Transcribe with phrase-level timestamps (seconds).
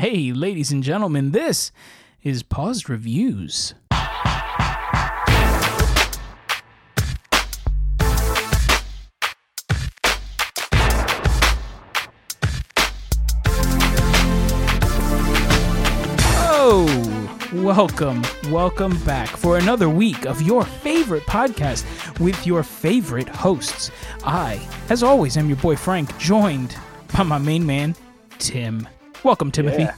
[0.00, 1.72] Hey, ladies and gentlemen, this
[2.22, 3.74] is Paused Reviews.
[16.60, 18.22] Oh, welcome,
[18.52, 21.84] welcome back for another week of your favorite podcast
[22.20, 23.90] with your favorite hosts.
[24.22, 26.76] I, as always, am your boy Franc, joined
[27.12, 27.96] by my main man,
[28.38, 28.86] Tim.
[29.24, 29.82] Welcome, Timothy.
[29.82, 29.94] Yeah.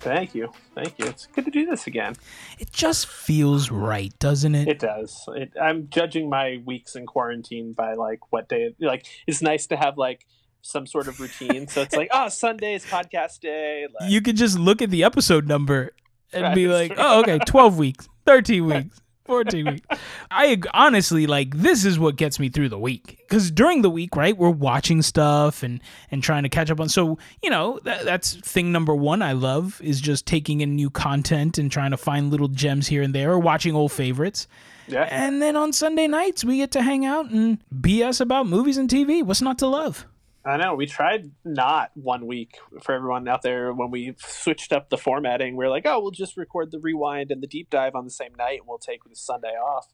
[0.00, 0.52] Thank you.
[0.74, 1.06] Thank you.
[1.06, 2.14] It's good to do this again.
[2.58, 4.68] It just feels right, doesn't it?
[4.68, 5.24] It does.
[5.34, 8.74] It, I'm judging my weeks in quarantine by like what day.
[8.78, 10.24] Like it's nice to have like
[10.62, 11.66] some sort of routine.
[11.66, 13.86] so it's like, oh, Sunday is podcast day.
[14.00, 15.92] Like, you could just look at the episode number
[16.32, 19.86] and Right, be like, oh, okay, 12 weeks, 13 weeks, 14 weeks.
[20.30, 24.16] I honestly like this is what gets me through the week because during the week,
[24.16, 26.88] right, we're watching stuff and and trying to catch up on.
[26.88, 29.22] So you know that, that's thing number one.
[29.22, 33.02] I love is just taking in new content and trying to find little gems here
[33.02, 34.48] and there, or watching old favorites.
[34.88, 35.06] yeah.
[35.10, 38.88] And then on Sunday nights, we get to hang out and BS about movies and
[38.88, 39.22] TV.
[39.22, 40.06] What's not to love?
[40.48, 40.74] I know.
[40.74, 45.56] We tried not one week for everyone out there when we switched up the formatting.
[45.56, 48.10] We are like, oh, we'll just record the rewind and the deep dive on the
[48.10, 49.86] same night, and we'll take the Sunday off.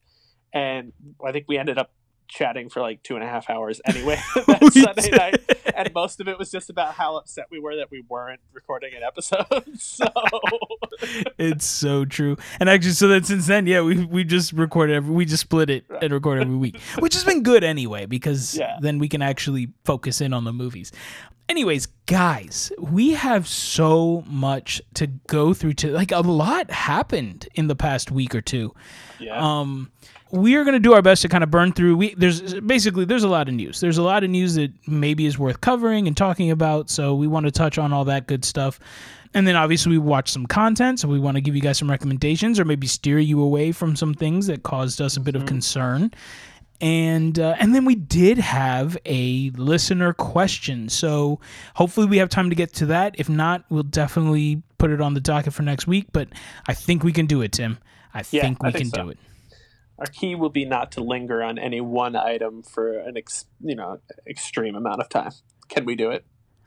[0.53, 0.93] And
[1.27, 1.91] I think we ended up
[2.29, 5.13] chatting for like two and a half hours anyway that Sunday did.
[5.17, 5.41] night,
[5.75, 8.93] and most of it was just about how upset we were that we weren't recording
[8.97, 9.47] an episode.
[9.79, 10.07] so
[11.39, 12.37] it's so true.
[12.61, 15.71] And actually, so that since then, yeah, we we just recorded every, we just split
[15.71, 18.79] it and record every week, which has been good anyway because Yeah.
[18.81, 20.93] then we can actually focus in on the movies.
[21.49, 25.75] Anyways, guys, we have so much to go through.
[25.75, 28.75] To like a lot happened in the past week or two.
[29.21, 29.91] yeah, Um,
[30.31, 31.97] we are going to do our best to kind of burn through.
[31.97, 33.81] We there's basically there's a lot of news.
[33.81, 36.89] There's a lot of news that maybe is worth covering and talking about.
[36.89, 38.81] So we want to touch on all that good stuff.
[39.35, 41.91] And then obviously we watch some content, so we want to give you guys some
[41.91, 45.45] recommendations or maybe steer you away from some things that caused us a bit of
[45.45, 46.13] concern.
[46.85, 51.41] And uh, and then we did have a listener question, so
[51.75, 53.15] hopefully we have time to get to that.
[53.19, 56.09] If not, we'll definitely put it on the docket for next week.
[56.13, 56.29] But
[56.69, 57.79] I think we can do it, Tim.
[58.13, 59.03] I Yeah, think we I think can so.
[59.05, 59.19] do it.
[59.99, 63.75] our key will be not to linger on any one item for an ex, you
[63.75, 65.33] know extreme amount of time.
[65.71, 66.27] Can we do it?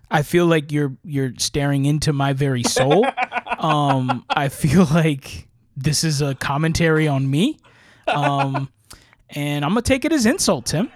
[0.10, 3.06] I feel like you're you're staring into my very soul.
[3.60, 7.60] um, I feel like this is a commentary on me.
[8.08, 8.70] Um,
[9.30, 10.90] and I'm gonna take it as insult, Tim.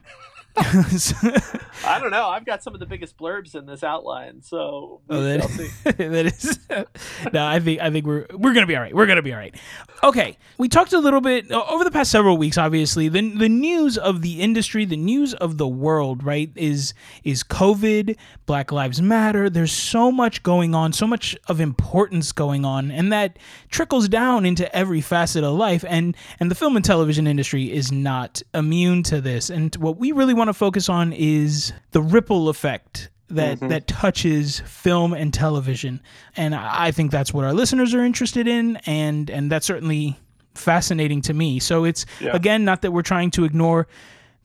[0.57, 2.27] I don't know.
[2.27, 5.41] I've got some of the biggest blurbs in this outline, so Oh, that,
[5.97, 6.59] that is
[7.33, 7.45] no.
[7.45, 8.93] I think I think we're we're gonna be all right.
[8.93, 9.55] We're gonna be all right.
[10.03, 12.57] Okay, we talked a little bit over the past several weeks.
[12.57, 17.43] Obviously, the the news of the industry, the news of the world, right, is is
[17.43, 19.49] COVID, Black Lives Matter.
[19.49, 23.39] There's so much going on, so much of importance going on, and that
[23.69, 25.85] trickles down into every facet of life.
[25.87, 29.49] And and the film and television industry is not immune to this.
[29.49, 34.59] And what we really want to focus on is the ripple effect that that touches
[34.61, 36.01] film and television
[36.35, 40.19] and i think that's what our listeners are interested in and and that's certainly
[40.53, 42.35] fascinating to me so it's Yeah.
[42.35, 43.87] again not that we're trying to ignore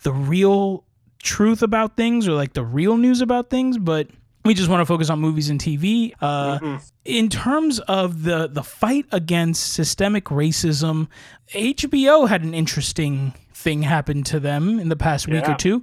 [0.04, 0.84] the real
[1.20, 4.06] truth about things or like the real news about things but
[4.44, 6.12] we just want to focus on movies and TV.
[6.20, 11.08] Uh, In terms of the the fight against systemic racism,
[11.52, 15.82] HBO had an interesting thing happened to them in the past week or two.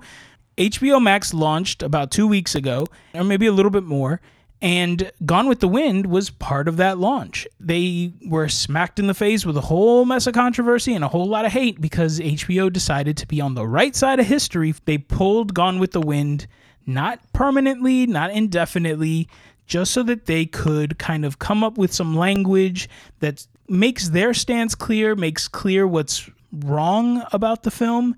[0.58, 2.86] HBO Max launched about two weeks ago,
[3.16, 4.22] or maybe a little bit more,
[4.62, 7.48] and Gone with the Wind was part of that launch.
[7.60, 11.26] They were smacked in the face with a whole mess of controversy and a whole
[11.26, 14.74] lot of hate because HBO decided to be on the right side of history.
[14.86, 16.48] They pulled Gone with the Wind,
[16.86, 19.28] not permanently, not indefinitely,
[19.66, 22.88] just so that they could kind of come up with some language
[23.20, 28.16] that makes their stance clear, makes clear what's wrong about the film,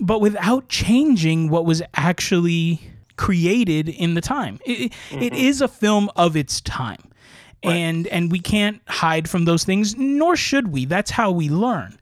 [0.00, 2.80] but without changing what was actually
[3.16, 4.58] created in the time.
[4.64, 7.10] It, it is a film of its time.
[7.62, 10.84] And and we can't hide from those things, nor should we.
[10.84, 11.98] That's how we learn.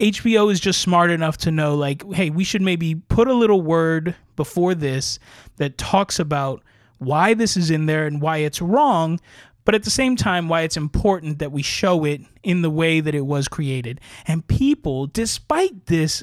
[0.00, 3.62] HBO is just smart enough to know, like, hey, we should maybe put a little
[3.62, 5.20] word before this
[5.58, 6.64] that talks about
[6.98, 9.20] why this is in there and why it's wrong,
[9.66, 13.00] but at the same time, why it's important that we show it in the way
[13.00, 14.00] that it was created.
[14.26, 16.22] And people, despite this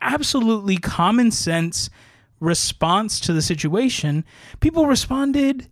[0.00, 1.90] absolutely common sense
[2.40, 4.24] response to the situation,
[4.60, 5.68] people responded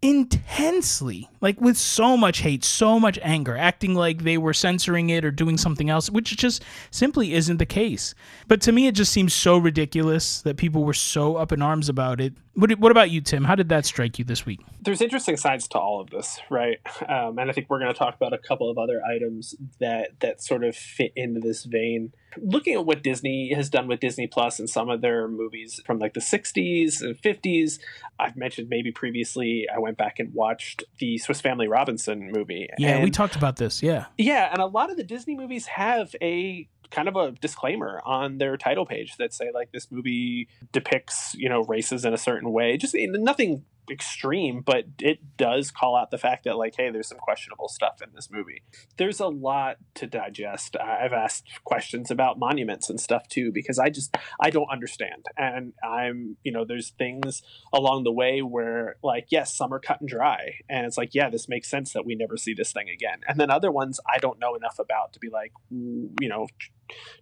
[0.00, 5.24] intensely, like with so much hate, so much anger, acting like they were censoring it
[5.24, 8.14] or doing something else, which just simply isn't the case.
[8.46, 11.88] But to me, it just seems so ridiculous that people were so up in arms
[11.88, 12.34] about it.
[12.54, 13.44] What, what about you, Tim?
[13.44, 14.60] How did that strike you this week?
[14.80, 16.78] There's interesting sides to all of this, right?
[17.08, 20.20] Um, and I think we're going to talk about a couple of other items that
[20.20, 22.12] that sort of fit into this vein.
[22.36, 25.98] Looking at what Disney has done with Disney Plus and some of their movies from
[25.98, 27.78] like the 60s and 50s,
[28.18, 29.66] I've mentioned maybe previously.
[29.74, 32.68] I went back and watched the Swiss Family Robinson movie.
[32.78, 33.82] Yeah, and, we talked about this.
[33.82, 38.00] Yeah, yeah, and a lot of the Disney movies have a kind of a disclaimer
[38.04, 42.16] on their title page that say like this movie depicts you know races in a
[42.16, 46.90] certain way just nothing extreme, but it does call out the fact that like, hey,
[46.90, 48.62] there's some questionable stuff in this movie.
[48.96, 50.76] There's a lot to digest.
[50.76, 55.72] I've asked questions about monuments and stuff too because I just I don't understand, and
[55.82, 57.42] I'm you know there's things
[57.72, 61.30] along the way where like yes, some are cut and dry, and it's like yeah,
[61.30, 64.18] this makes sense that we never see this thing again, and then other ones I
[64.18, 66.46] don't know enough about to be like you know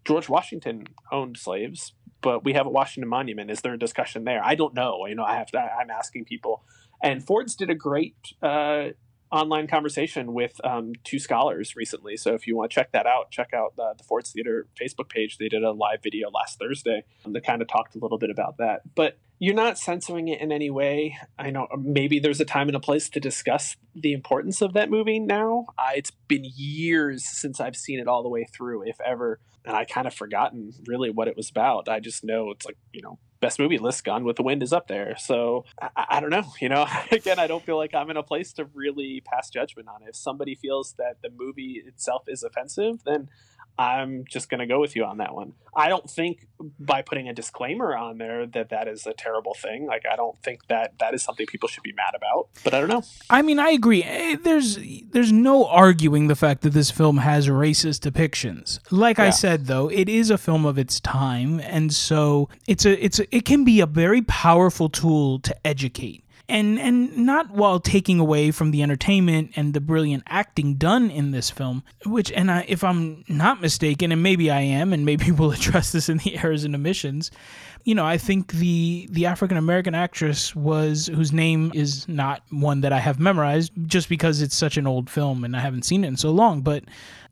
[0.04, 3.50] George Washington owned slaves but we have a Washington Monument.
[3.50, 4.40] Is there a discussion there?
[4.44, 5.06] I don't know.
[5.06, 5.58] You know, I have to.
[5.58, 6.64] I'm asking people.
[7.02, 8.88] And Ford's did a great uh,
[9.30, 12.16] online conversation with um, two scholars recently.
[12.16, 15.08] So if you want to check that out, check out the, the Ford's Theater Facebook
[15.08, 15.38] page.
[15.38, 18.58] They did a live video last Thursday that kind of talked a little bit about
[18.58, 18.82] that.
[18.94, 21.18] But you're not censoring it in any way.
[21.38, 24.90] I know maybe there's a time and a place to discuss the importance of that
[24.90, 25.66] movie now.
[25.76, 29.76] Uh, it's been years since I've seen it all the way through, if ever and
[29.76, 31.88] I kind of forgotten really what it was about.
[31.88, 34.72] I just know it's like you know best movie list Gone with the Wind is
[34.72, 35.16] up there.
[35.18, 36.44] So I, I, don't know.
[36.60, 39.88] You know, again, I don't feel like I'm in a place to really pass judgment
[39.88, 40.10] on it.
[40.10, 43.28] If somebody feels that the movie itself is offensive, then
[43.78, 45.52] I'm just going to go with you on that one.
[45.74, 46.46] I don't think
[46.80, 49.86] by putting a disclaimer on there that that is a terrible thing.
[49.86, 52.48] Like I don't think that that is something people should be mad about.
[52.64, 53.02] But I don't know.
[53.28, 54.02] I mean, I agree.
[54.02, 54.78] Eh, there's
[55.10, 58.78] there's no arguing the fact that this film has racist depictions.
[58.90, 59.26] Like yeah.
[59.26, 63.18] I said though, it is a film of its time and so it's a it's
[63.18, 68.18] a, it can be a very powerful tool to educate and and not while taking
[68.18, 72.64] away from the entertainment and the brilliant acting done in this film which and I,
[72.68, 76.38] if i'm not mistaken and maybe i am and maybe we'll address this in the
[76.38, 77.30] errors and omissions
[77.86, 82.80] you know, I think the the African American actress was whose name is not one
[82.80, 86.02] that I have memorized just because it's such an old film and I haven't seen
[86.02, 86.82] it in so long, but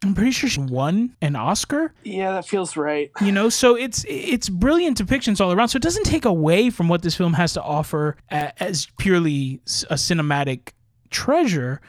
[0.04, 1.94] I'm pretty sure she won an Oscar.
[2.02, 3.10] Yeah, that feels right.
[3.22, 5.68] You know, so it's it's brilliant depictions all around.
[5.68, 9.94] So it doesn't take away from what this film has to offer as purely a
[9.94, 10.72] cinematic
[11.10, 11.80] treasure,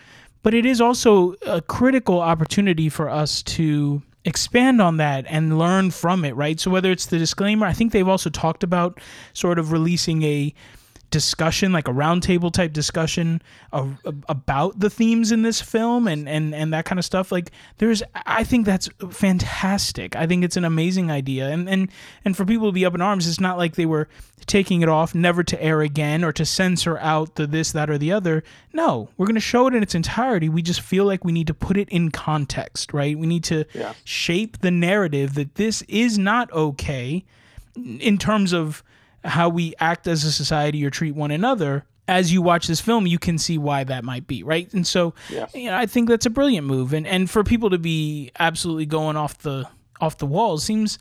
[0.44, 5.92] but it is also a critical opportunity for us to expand on that and learn
[5.92, 6.60] from it, right?
[6.60, 9.00] So whether it's the disclaimer, I think they've also talked about
[9.34, 10.54] sort of releasing a
[11.12, 13.42] discussion, like a roundtable type discussion
[13.72, 13.98] of,
[14.28, 17.32] about the themes in this film and, and, and that kind of stuff.
[17.32, 20.16] Like there's, I think that's fantastic.
[20.16, 21.50] I think it's an amazing idea.
[21.50, 21.90] And, and,
[22.24, 24.08] and for people to be up in arms, it's not like they were
[24.46, 27.98] taking it off, never to air again or to censor out the this, that, or
[27.98, 28.44] the other.
[28.74, 30.50] No, we're going to show it in its entirety.
[30.50, 33.18] We just feel like we need to put it in context, right?
[33.18, 33.94] We need to yeah.
[34.04, 37.26] shape the narrative that this is not okay
[37.76, 38.84] in terms of
[39.26, 43.08] how we act as a society or treat one another as you watch this film
[43.08, 45.48] you can see why that might be right and so yeah.
[45.54, 48.86] you know i think that's a brilliant move and and for people to be absolutely
[48.86, 49.68] going off the
[50.00, 51.00] off the walls seems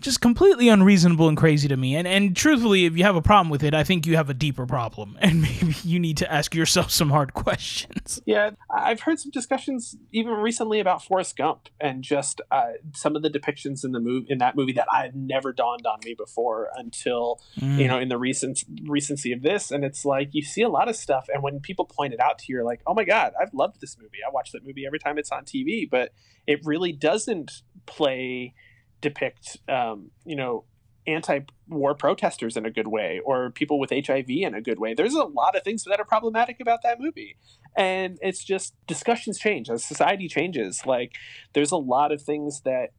[0.00, 1.96] just completely unreasonable and crazy to me.
[1.96, 4.34] And and truthfully, if you have a problem with it, I think you have a
[4.34, 8.20] deeper problem, and maybe you need to ask yourself some hard questions.
[8.26, 13.22] Yeah, I've heard some discussions even recently about Forrest Gump and just uh, some of
[13.22, 16.14] the depictions in the movie in that movie that I had never dawned on me
[16.14, 17.78] before until mm.
[17.78, 19.70] you know in the recent recency of this.
[19.70, 22.38] And it's like you see a lot of stuff, and when people point it out
[22.40, 24.18] to you, you're like, oh my god, I've loved this movie.
[24.26, 26.12] I watch that movie every time it's on TV, but
[26.46, 28.54] it really doesn't play
[29.00, 30.64] depict um, you know
[31.06, 34.94] anti-war protesters in a good way or people with HIV in a good way.
[34.94, 37.36] There's a lot of things that are problematic about that movie.
[37.76, 40.82] And it's just discussions change as society changes.
[40.84, 41.12] Like
[41.52, 42.90] there's a lot of things that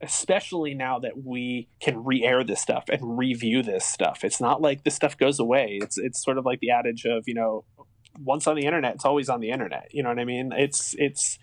[0.00, 4.24] especially now that we can re-air this stuff and review this stuff.
[4.24, 5.78] It's not like this stuff goes away.
[5.80, 7.64] It's it's sort of like the adage of, you know,
[8.18, 9.88] once on the internet, it's always on the internet.
[9.92, 10.52] You know what I mean?
[10.52, 11.38] It's it's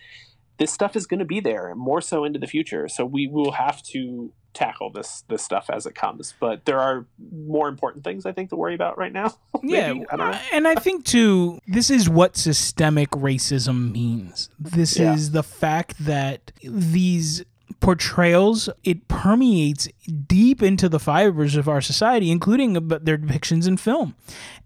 [0.57, 2.87] this stuff is going to be there more so into the future.
[2.87, 6.33] So we will have to tackle this this stuff as it comes.
[6.39, 9.35] But there are more important things I think to worry about right now.
[9.63, 14.49] yeah, I and I think too, this is what systemic racism means.
[14.59, 15.13] This yeah.
[15.13, 17.43] is the fact that these
[17.83, 19.89] portrayals it permeates
[20.25, 24.15] deep into the fibers of our society including their depictions in film.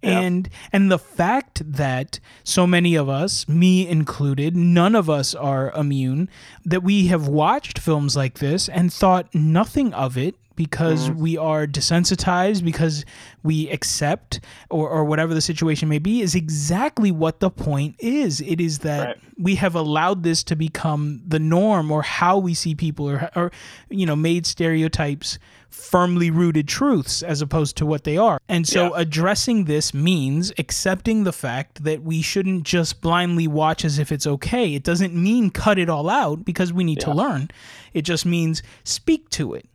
[0.04, 5.72] And and the fact that so many of us me included none of us are
[5.72, 6.30] immune
[6.64, 11.22] that we have watched films like this and thought nothing of it because mm-hmm.
[11.22, 13.06] we are desensitized, because
[13.44, 18.42] we accept, or, or whatever the situation may be, is exactly what the point is.
[18.42, 19.18] It is that right.
[19.38, 23.52] we have allowed this to become the norm or how we see people, or, or
[23.90, 28.40] you know, made stereotypes firmly rooted truths as opposed to what they are.
[28.50, 29.02] And so yeah.
[29.02, 34.26] addressing this means accepting the fact that we shouldn't just blindly watch as if it's
[34.26, 34.74] okay.
[34.74, 37.06] It doesn't mean cut it all out because we need yeah.
[37.06, 37.52] to learn.
[37.94, 39.68] It just means speak to it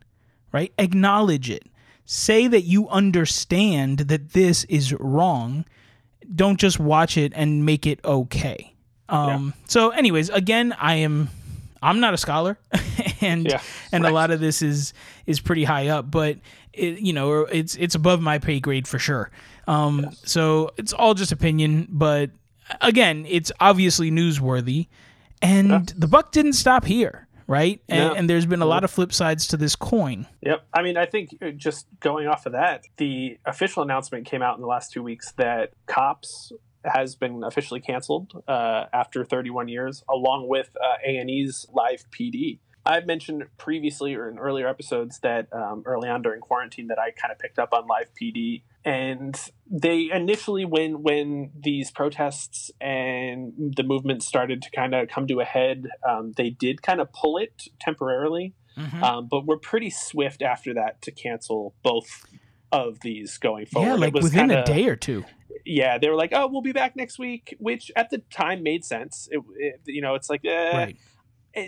[0.53, 0.71] right?
[0.77, 1.63] Acknowledge it.
[2.05, 5.65] Say that you understand that this is wrong.
[6.33, 8.73] Don't just watch it and make it okay.
[9.09, 9.65] Um, yeah.
[9.67, 11.29] So, anyways, again, I am
[11.83, 12.57] I'm not a scholar,
[13.21, 14.11] and yeah, and right.
[14.11, 14.93] a lot of this is
[15.25, 16.37] is pretty high up, but
[16.71, 19.29] it, you know it's it's above my pay grade for sure.
[19.67, 20.21] Um, yes.
[20.25, 22.31] So it's all just opinion, but
[22.81, 24.87] again, it's obviously newsworthy,
[25.41, 25.81] and yeah.
[25.95, 27.81] the buck didn't stop here right?
[27.89, 28.17] And, yeah.
[28.17, 30.27] and, there's been a lot of flip sides to this coin.
[30.41, 30.65] Yep.
[30.73, 34.55] I mean, I think uh, just going off of that, the official announcement came out
[34.55, 36.51] in the last two weeks that Cops
[36.85, 42.59] has been officially canceled uh, after 31 years, along with uh, A&E's Live PD.
[42.85, 47.11] I've mentioned previously or in earlier episodes that um, early on during quarantine that I
[47.11, 49.39] kind of picked up on Live PD and
[49.71, 55.39] they initially when when these protests and the movement started to kind of come to
[55.39, 58.53] a head um, they did kind of pull it temporarily.
[58.77, 59.03] Mm-hmm.
[59.03, 62.25] um, but we're pretty swift after that to cancel both
[62.71, 63.87] of these going forward.
[63.87, 65.23] Yeah like within kinda, a day or two.
[65.63, 68.83] Yeah they were like oh we'll be back next week which at the time made
[68.83, 69.29] sense.
[69.31, 70.97] It, it, you know it's like eh, right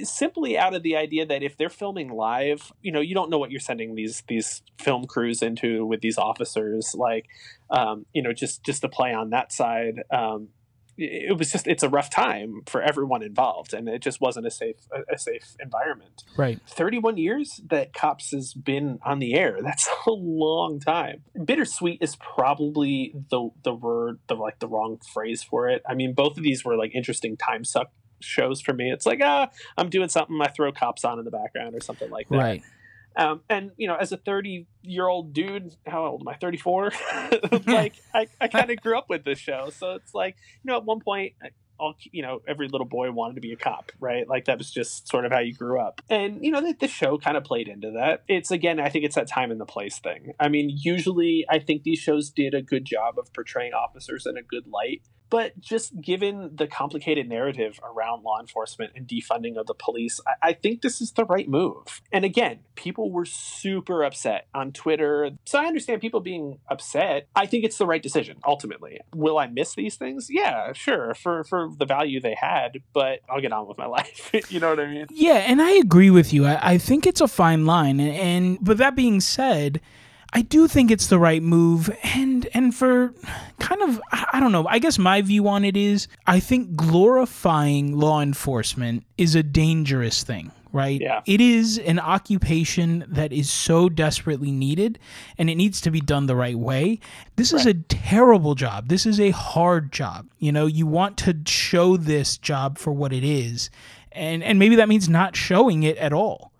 [0.04, 3.38] simply out of the idea that if they're filming live, you know, you don't know
[3.38, 6.96] what you're sending these these film crews into with these officers.
[6.98, 7.28] Like,
[7.70, 10.50] um, you know, just just to play on that side, um,
[10.98, 14.52] it was just it's a rough time for everyone involved, and it just wasn't a
[14.52, 14.78] safe
[15.12, 16.24] a, safe environment.
[16.38, 16.60] Right.
[16.68, 19.60] Thirty one years that Cops has been on the air.
[19.62, 21.24] That's a long time.
[21.44, 25.84] Bittersweet is probably the the word the like the wrong phrase for it.
[25.88, 27.92] I mean, both of these were like interesting time suck
[28.26, 28.92] shows for me.
[28.92, 32.10] It's like, ah, I'm doing something, I throw cops on in the background or something
[32.10, 32.38] like that.
[32.38, 32.64] Right.
[33.18, 36.36] Um, and you know, as a 30 year old dude, how old am I?
[36.36, 36.92] 34.
[37.66, 40.78] like, I, I kind of grew up with this show, so it's like, you know,
[40.78, 41.34] at one point,
[41.78, 44.28] all you know, every little boy wanted to be a cop, right?
[44.28, 46.02] Like that was just sort of how you grew up.
[46.10, 48.24] And you know, the, the show kind of played into that.
[48.28, 50.34] It's again, I think it's that time and the place thing.
[50.40, 54.38] I mean, usually, I think these shows did a good job of portraying officers in
[54.38, 59.68] a good light but just given the complicated narrative around law enforcement and defunding of
[59.68, 62.02] the police, I, I, think this is the right move.
[62.12, 65.32] And again, people were super upset on Twitter.
[65.46, 67.28] So I understand people being upset.
[67.36, 69.00] I think it's the right decision, ultimately.
[69.14, 70.28] Will I miss these things?
[70.30, 74.32] Yeah, sure, for, for the value they had, but I'll get on with my life.
[74.50, 75.08] you know what I mean?
[75.10, 76.46] Yeah, and I agree with you.
[76.46, 78.00] I, I think it's a fine line.
[78.00, 79.82] And, and but that being said,
[80.36, 83.14] I do think it's the right move and and for
[83.60, 87.98] kind of I don't know, I guess my view on it is I think glorifying
[87.98, 91.00] law enforcement is a dangerous thing, right?
[91.00, 91.22] Yeah.
[91.26, 95.00] It is an occupation that is so desperately needed
[95.38, 97.00] and it needs to be done the right way.
[97.38, 98.90] This is a terrible job.
[98.90, 100.28] This is a hard job.
[100.40, 103.70] You know, you want to show this job for what it is.
[104.12, 106.52] And and maybe that means not showing it at all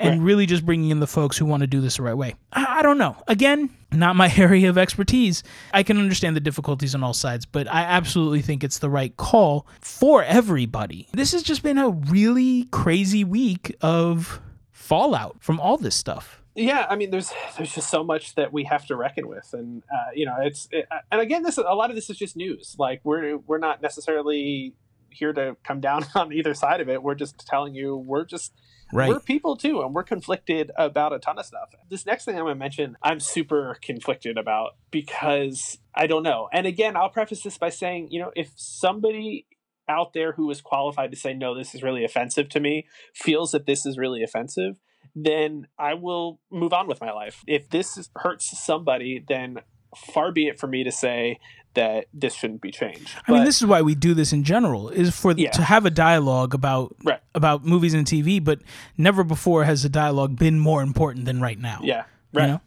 [0.00, 0.26] and right.
[0.26, 2.34] really just bringing in the folks who want to do this the right way.
[2.52, 3.16] I, I, don't know.
[3.28, 5.42] Again, not my area of expertise.
[5.72, 9.16] I can understand the difficulties on all sides, but I absolutely think it's the right
[9.16, 11.08] call for everybody.
[11.12, 14.40] This has just been a really crazy week of
[14.72, 18.64] fallout from all this stuff yeah i mean there's there's just so much that we
[18.64, 21.90] have to reckon with and uh, you know it's it, and again this a lot
[21.90, 24.74] of this is just news like we're we're not necessarily
[25.12, 28.52] here to come down on either side of it we're just telling you we're just
[28.92, 29.08] Right.
[29.08, 31.74] We're people too, and we're conflicted about a ton of stuff.
[31.88, 36.48] This next thing I'm going to mention, I'm super conflicted about because I don't know.
[36.52, 39.46] And again, I'll preface this by saying, you know, if somebody
[39.88, 43.52] out there who is qualified to say, no, this is really offensive to me, feels
[43.52, 44.80] that this is really offensive,
[45.14, 47.42] then I will move on with my life.
[47.46, 49.58] If this hurts somebody, then
[49.96, 51.38] far be it for me to say
[51.74, 53.16] that this shouldn't be changed.
[53.26, 55.50] I mean, this is why we do this in general is for yeah.
[55.50, 57.20] to have a dialogue about right.
[57.34, 58.60] about movies and TV, but
[58.96, 61.80] never before has the dialogue been more important than right now.
[61.82, 62.42] Yeah, right.
[62.42, 62.60] You know?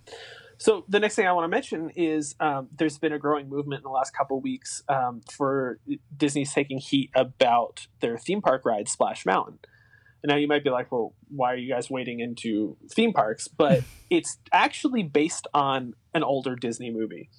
[0.58, 3.80] So the next thing I want to mention is um, there's been a growing movement
[3.80, 5.80] in the last couple weeks um, for
[6.16, 9.60] Disney's taking heat about their theme park ride Splash Mountain.
[10.22, 13.48] And now you might be like, well, why are you guys wading into theme parks?
[13.48, 17.30] But it's actually based on an older Disney movie.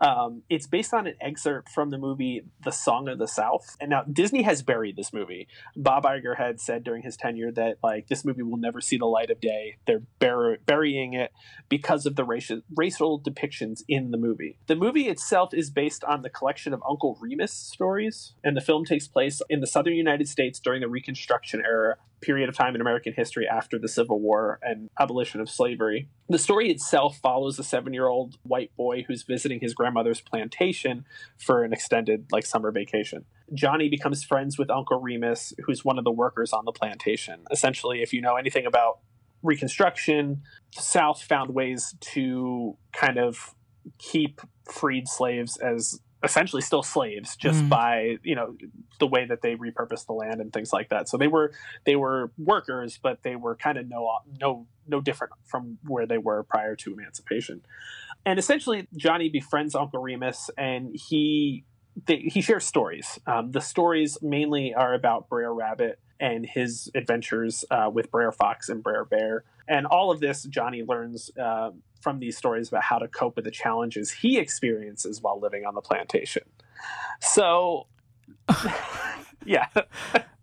[0.00, 3.76] Um, it's based on an excerpt from the movie The Song of the South.
[3.80, 5.48] And now Disney has buried this movie.
[5.76, 9.06] Bob Iger had said during his tenure that like this movie will never see the
[9.06, 9.76] light of day.
[9.86, 11.32] They're bur- burying it
[11.68, 14.58] because of the racial racial depictions in the movie.
[14.68, 18.84] The movie itself is based on the collection of Uncle Remus stories, and the film
[18.84, 22.80] takes place in the southern United States during the Reconstruction era period of time in
[22.80, 26.08] American history after the Civil War and abolition of slavery.
[26.28, 31.04] The story itself follows a seven year old white boy who's visiting his grandmother's plantation
[31.38, 33.24] for an extended, like, summer vacation.
[33.52, 37.44] Johnny becomes friends with Uncle Remus, who's one of the workers on the plantation.
[37.50, 39.00] Essentially, if you know anything about
[39.42, 40.42] Reconstruction,
[40.76, 43.54] the South found ways to kind of
[43.98, 47.68] keep freed slaves as essentially still slaves just mm.
[47.68, 48.54] by you know
[48.98, 51.08] the way that they repurposed the land and things like that.
[51.08, 51.52] So they were
[51.84, 56.18] they were workers but they were kind of no no no different from where they
[56.18, 57.62] were prior to emancipation.
[58.26, 61.64] And essentially johnny befriends uncle remus and he
[62.06, 63.18] they, he shares stories.
[63.26, 68.68] Um, the stories mainly are about brer rabbit and his adventures uh, with brer fox
[68.68, 72.98] and brer bear and all of this johnny learns uh, from these stories about how
[72.98, 76.42] to cope with the challenges he experiences while living on the plantation.
[77.20, 77.86] So,
[79.44, 79.66] yeah.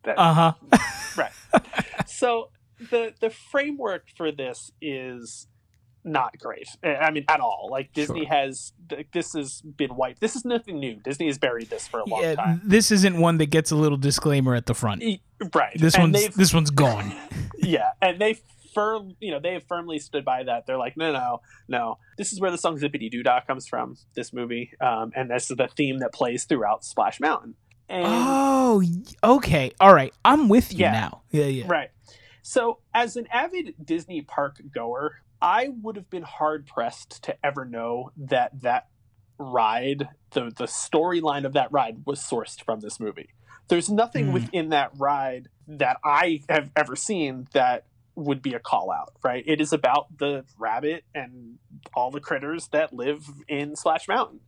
[0.05, 0.53] uh huh.
[1.17, 1.31] right.
[2.07, 2.49] So
[2.91, 5.47] the the framework for this is
[6.03, 6.67] not great.
[6.83, 7.67] I mean, at all.
[7.71, 8.29] Like Disney sure.
[8.29, 8.73] has
[9.13, 10.21] this has been wiped.
[10.21, 10.95] This is nothing new.
[10.95, 12.61] Disney has buried this for a long yeah, time.
[12.63, 15.03] This isn't one that gets a little disclaimer at the front.
[15.53, 15.77] Right.
[15.77, 17.13] This and one's this one's gone.
[17.57, 18.39] yeah, and they
[18.77, 20.67] firm, you know, they have firmly stood by that.
[20.67, 21.97] They're like, no, no, no.
[22.17, 23.97] This is where the song "Zippity Doo Dah" comes from.
[24.13, 27.55] This movie, um, and this is the theme that plays throughout Splash Mountain.
[27.89, 28.83] And, oh,
[29.23, 30.13] okay, all right.
[30.23, 31.21] I'm with you yeah, now.
[31.31, 31.63] Yeah, yeah.
[31.67, 31.89] Right.
[32.43, 37.65] So, as an avid Disney park goer, I would have been hard pressed to ever
[37.65, 38.87] know that that
[39.37, 43.29] ride, the the storyline of that ride, was sourced from this movie.
[43.67, 44.33] There's nothing mm.
[44.33, 49.43] within that ride that I have ever seen that would be a call out, right?
[49.45, 51.59] It is about the rabbit and
[51.93, 54.39] all the critters that live in Splash Mountain.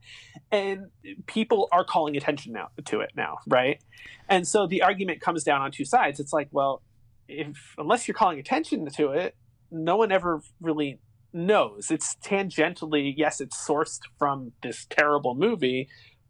[0.52, 0.88] And
[1.28, 3.80] people are calling attention now to it now, right?
[4.28, 6.20] And so the argument comes down on two sides.
[6.20, 6.82] It's like, well,
[7.28, 9.36] if unless you're calling attention to it,
[9.72, 11.00] no one ever really
[11.34, 11.92] knows.
[11.92, 15.88] It's tangentially, yes, it's sourced from this terrible movie,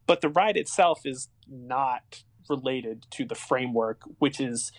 [0.08, 4.72] but the ride itself is not related to the framework, which is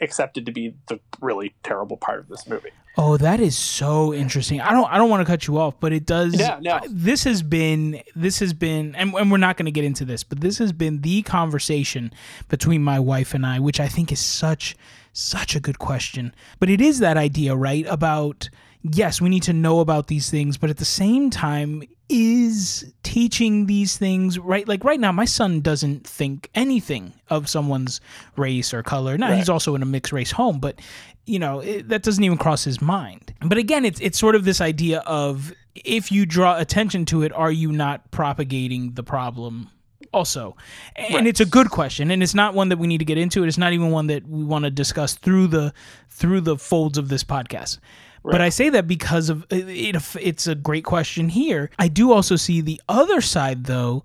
[0.00, 2.70] accepted to be the really terrible part of this movie.
[3.00, 4.60] Oh, that is so interesting.
[4.60, 6.80] I don't I don't want to cut you off, but it does yeah, no.
[6.90, 10.24] this has been this has been and, and we're not going to get into this,
[10.24, 12.12] but this has been the conversation
[12.48, 14.74] between my wife and I, which I think is such
[15.12, 16.34] such a good question.
[16.58, 18.50] But it is that idea, right, about
[18.82, 23.66] yes, we need to know about these things, but at the same time, is teaching
[23.66, 28.00] these things right like right now my son doesn't think anything of someone's
[28.36, 29.36] race or color now right.
[29.36, 30.80] he's also in a mixed race home but
[31.28, 34.44] you know it, that doesn't even cross his mind but again it's it's sort of
[34.44, 39.70] this idea of if you draw attention to it are you not propagating the problem
[40.12, 40.56] also
[40.96, 41.26] and right.
[41.26, 43.58] it's a good question and it's not one that we need to get into it's
[43.58, 45.72] not even one that we want to discuss through the
[46.08, 47.78] through the folds of this podcast
[48.24, 48.32] Right.
[48.32, 51.70] But I say that because of it, it's a great question here.
[51.78, 54.04] I do also see the other side though.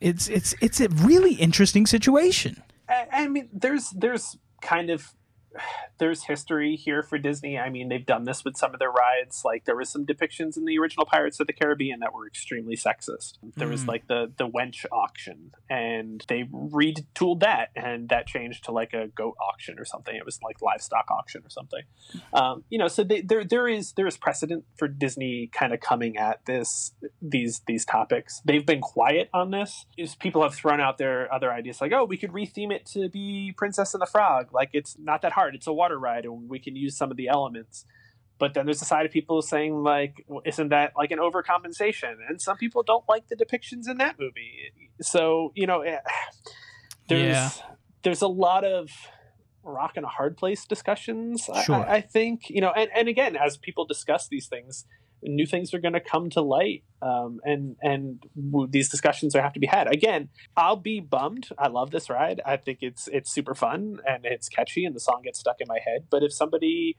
[0.00, 2.60] It's it's it's a really interesting situation.
[2.88, 5.14] I, I mean, there's there's kind of
[5.98, 7.58] there's history here for Disney.
[7.58, 9.42] I mean, they've done this with some of their rides.
[9.44, 12.76] Like there was some depictions in the original Pirates of the Caribbean that were extremely
[12.76, 13.38] sexist.
[13.56, 13.72] There mm.
[13.72, 18.92] was like the the wench auction, and they retooled that, and that changed to like
[18.92, 20.14] a goat auction or something.
[20.14, 21.82] It was like livestock auction or something.
[22.32, 25.80] Um, you know, so they, there there is there is precedent for Disney kind of
[25.80, 28.40] coming at this these these topics.
[28.44, 29.86] They've been quiet on this.
[29.96, 33.08] Is people have thrown out their other ideas like, oh, we could retheme it to
[33.08, 34.52] be Princess and the Frog.
[34.52, 35.41] Like it's not that hard.
[35.48, 37.84] It's a water ride and we can use some of the elements
[38.42, 42.42] but then there's a side of people saying like isn't that like an overcompensation and
[42.42, 45.98] some people don't like the depictions in that movie so you know eh,
[47.08, 47.50] there's yeah.
[48.02, 48.90] there's a lot of
[49.62, 51.76] rock and a hard place discussions sure.
[51.76, 54.86] I, I, think you know and, and again as people discuss these things
[55.22, 58.22] new things are going to come to light um, and and
[58.68, 62.40] these discussions are have to be had again i'll be bummed i love this ride
[62.44, 65.66] i think it's it's super fun and it's catchy and the song gets stuck in
[65.68, 66.96] my head but if somebody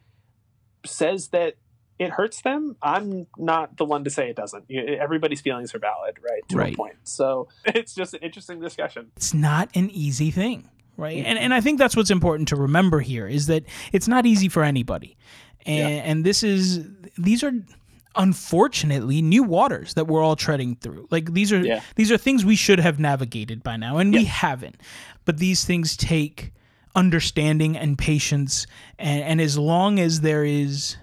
[0.85, 1.55] says that
[1.99, 6.17] it hurts them i'm not the one to say it doesn't everybody's feelings are valid
[6.23, 6.73] right to right.
[6.73, 11.25] a point so it's just an interesting discussion it's not an easy thing right?
[11.25, 14.49] And and I think that's what's important to remember here is that it's not easy
[14.49, 15.17] for anybody.
[15.65, 16.01] And yeah.
[16.03, 17.53] and this is these are
[18.15, 21.07] unfortunately new waters that we're all treading through.
[21.09, 21.81] Like these are yeah.
[21.95, 24.19] these are things we should have navigated by now and yeah.
[24.19, 24.75] we haven't.
[25.25, 26.53] But these things take
[26.95, 28.67] understanding and patience
[28.99, 30.97] and, and as long as there is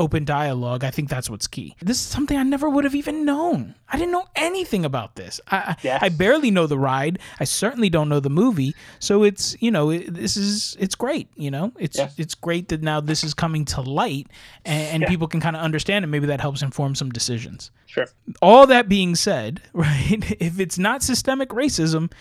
[0.00, 1.76] open dialogue, I think that's what's key.
[1.80, 3.74] This is something I never would have even known.
[3.88, 5.40] I didn't know anything about this.
[5.48, 6.02] I, yes.
[6.02, 7.18] I barely know the ride.
[7.38, 8.74] I certainly don't know the movie.
[8.98, 11.28] So it's you know it, this is it's great.
[11.36, 12.14] You know it's yes.
[12.18, 14.28] it's great that now this is coming to light
[14.64, 15.08] and, and yeah.
[15.08, 16.08] people can kind of understand it.
[16.08, 17.70] Maybe that helps inform some decisions.
[17.90, 18.06] Sure.
[18.40, 20.36] All that being said, right?
[20.40, 22.12] If it's not systemic racism,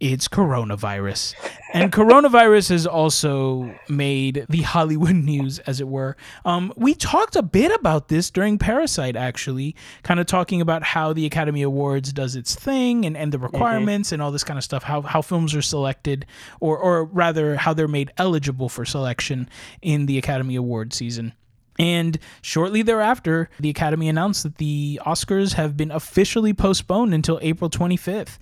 [0.00, 1.34] it's coronavirus,
[1.74, 6.16] and coronavirus has also made the Hollywood news, as it were.
[6.46, 11.12] Um, we talked a bit about this during Parasite, actually, kind of talking about how
[11.12, 13.46] the Academy Awards does its thing and, and the mm-hmm.
[13.46, 14.14] requirements mm-hmm.
[14.14, 16.24] and all this kind of stuff, how, how films are selected,
[16.60, 19.46] or, or rather, how they're made eligible for selection
[19.82, 21.34] in the Academy Award season.
[21.78, 27.70] And shortly thereafter, the Academy announced that the Oscars have been officially postponed until April
[27.70, 28.38] 25th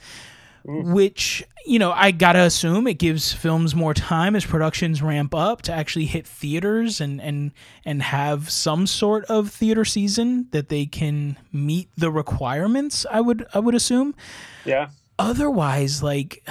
[0.68, 5.62] which you know I gotta assume it gives films more time as productions ramp up
[5.62, 7.52] to actually hit theaters and and
[7.84, 13.06] and have some sort of theater season that they can meet the requirements.
[13.08, 14.16] I would I would assume.
[14.64, 14.88] Yeah.
[15.18, 16.46] Otherwise, like,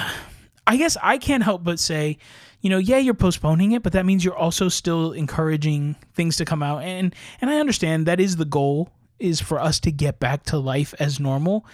[0.66, 2.18] I guess I can't help but say.
[2.66, 6.46] You know, yeah, you're postponing it, but that means you're also still encouraging things to
[6.46, 10.20] come out, and and I understand that is the goal is for us to get
[10.20, 11.66] back to life as normal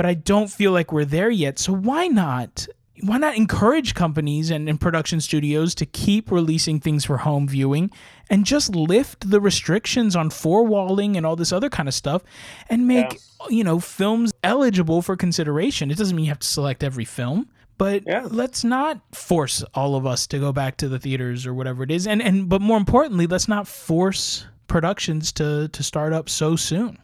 [0.00, 1.58] but I don't feel like we're there yet.
[1.58, 2.66] So why not?
[3.02, 7.90] Why not encourage companies and, and production studios to keep releasing things for home viewing
[8.30, 12.22] and just lift the restrictions on four walling and all this other kind of stuff
[12.70, 13.46] and make, yeah.
[13.50, 15.90] you know, films eligible for consideration?
[15.90, 17.48] It doesn't mean you have to select every film
[17.80, 18.28] but yeah.
[18.30, 21.90] let's not force all of us to go back to the theaters or whatever it
[21.90, 26.54] is and and but more importantly let's not force productions to to start up so
[26.56, 26.98] soon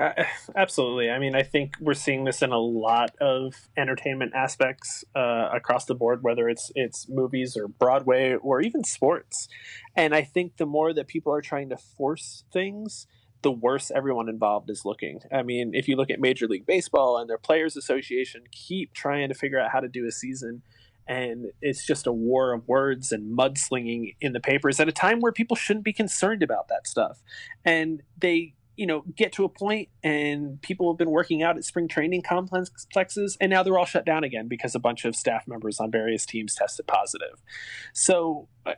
[0.00, 0.12] uh,
[0.56, 1.10] absolutely.
[1.10, 5.86] I mean, I think we're seeing this in a lot of entertainment aspects uh, across
[5.86, 9.48] the board, whether it's it's movies or Broadway or even sports.
[9.96, 13.08] And I think the more that people are trying to force things,
[13.42, 15.20] the worse everyone involved is looking.
[15.32, 19.28] I mean, if you look at Major League Baseball and their players association keep trying
[19.28, 20.62] to figure out how to do a season
[21.06, 25.20] and it's just a war of words and mudslinging in the papers at a time
[25.20, 27.22] where people shouldn't be concerned about that stuff.
[27.64, 31.64] And they you know get to a point and people have been working out at
[31.64, 35.48] spring training complexes and now they're all shut down again because a bunch of staff
[35.48, 37.42] members on various teams tested positive
[37.92, 38.74] so uh,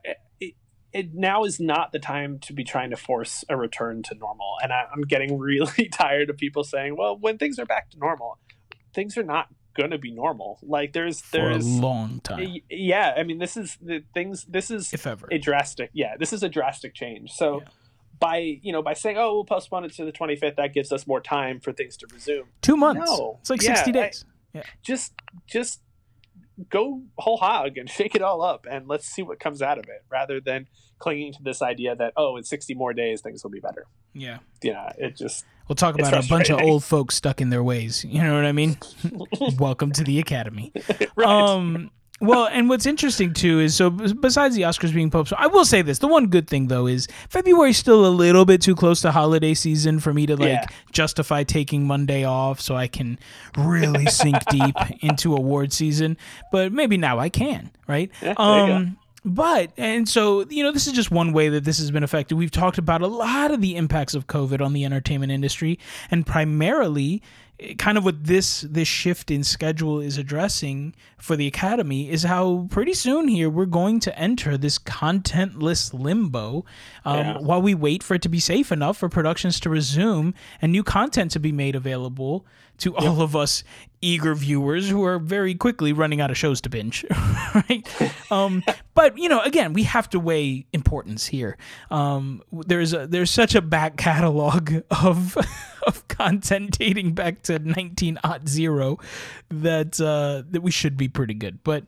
[0.93, 4.57] it now is not the time to be trying to force a return to normal.
[4.63, 7.99] And I, i'm getting really tired of people saying well when things are back to
[7.99, 8.39] normal
[8.93, 10.59] things are not going to be normal.
[10.63, 12.57] Like there's there's For a long time.
[12.69, 15.29] Yeah i mean this is the things this is if ever.
[15.31, 17.33] a drastic yeah this is a drastic change.
[17.33, 17.69] So yeah.
[18.19, 21.07] by you know by saying oh we'll postpone it to the 25th that gives us
[21.07, 22.47] more time for things to resume.
[22.63, 23.11] Two months.
[23.11, 23.39] No.
[23.41, 24.25] It's like yeah, 60 days.
[24.27, 24.63] I, yeah.
[24.83, 25.15] Just
[25.47, 25.81] just
[26.69, 29.85] go whole hog and shake it all up and let's see what comes out of
[29.85, 30.67] it rather than
[30.99, 33.87] clinging to this idea that oh in 60 more days things will be better.
[34.13, 34.39] Yeah.
[34.63, 38.05] Yeah it just we'll talk about a bunch of old folks stuck in their ways.
[38.05, 38.77] You know what i mean?
[39.59, 40.73] Welcome to the academy.
[41.17, 41.29] Right.
[41.29, 45.65] um well, and what's interesting too is so besides the Oscars being postponed, I will
[45.65, 49.01] say this: the one good thing though is February's still a little bit too close
[49.03, 50.67] to holiday season for me to like yeah.
[50.93, 53.19] justify taking Monday off so I can
[53.57, 56.19] really sink deep into award season.
[56.53, 58.11] But maybe now I can, right?
[58.21, 61.91] Yeah, um, but and so you know this is just one way that this has
[61.91, 65.31] been affected we've talked about a lot of the impacts of covid on the entertainment
[65.31, 65.79] industry
[66.11, 67.23] and primarily
[67.79, 72.67] kind of what this this shift in schedule is addressing for the academy is how
[72.71, 76.65] pretty soon here we're going to enter this contentless limbo
[77.05, 77.39] um, yeah.
[77.39, 80.83] while we wait for it to be safe enough for productions to resume and new
[80.83, 82.47] content to be made available
[82.79, 83.03] to yep.
[83.03, 83.63] all of us
[84.03, 87.05] eager viewers who are very quickly running out of shows to binge
[87.55, 87.87] right?
[88.33, 88.63] Um,
[88.95, 91.57] but you know again we have to weigh importance here.
[91.91, 95.37] Um, there's a there's such a back catalog of
[95.87, 98.99] of content dating back to 1900
[99.51, 101.63] that uh, that we should be pretty good.
[101.63, 101.85] But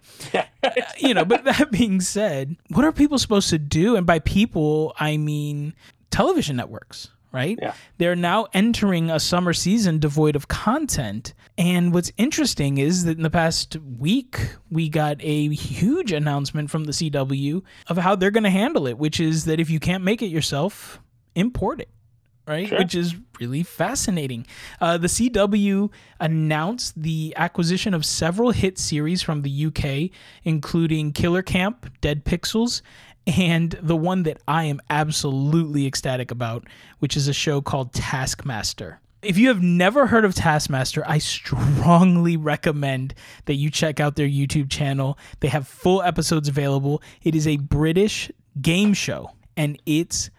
[0.99, 3.97] you know but that being said what are people supposed to do?
[3.97, 5.75] And by people i mean
[6.11, 7.59] television networks right?
[7.61, 7.75] Yeah.
[7.99, 11.35] They're now entering a summer season devoid of content.
[11.59, 14.39] And what's interesting is that in the past week,
[14.71, 18.99] we got a huge announcement from the CW of how they're going to handle it,
[18.99, 21.01] which is that if you can't make it yourself,
[21.35, 21.89] import it.
[22.47, 22.69] right?
[22.69, 22.79] Sure.
[22.79, 24.47] Which is really fascinating.
[24.81, 25.91] Uh, the CW
[26.21, 30.11] announced the acquisition of several hit series from the UK,
[30.45, 32.83] including Killer Camp, Dead Pixels,
[33.27, 36.67] and the one that I am absolutely ecstatic about,
[36.99, 39.01] which is a show called Taskmaster.
[39.23, 44.27] If you have never heard of Taskmaster, I strongly recommend that you check out their
[44.27, 45.17] YouTube channel.
[45.39, 47.01] They have full episodes available.
[47.23, 50.31] It is a British game show, and it's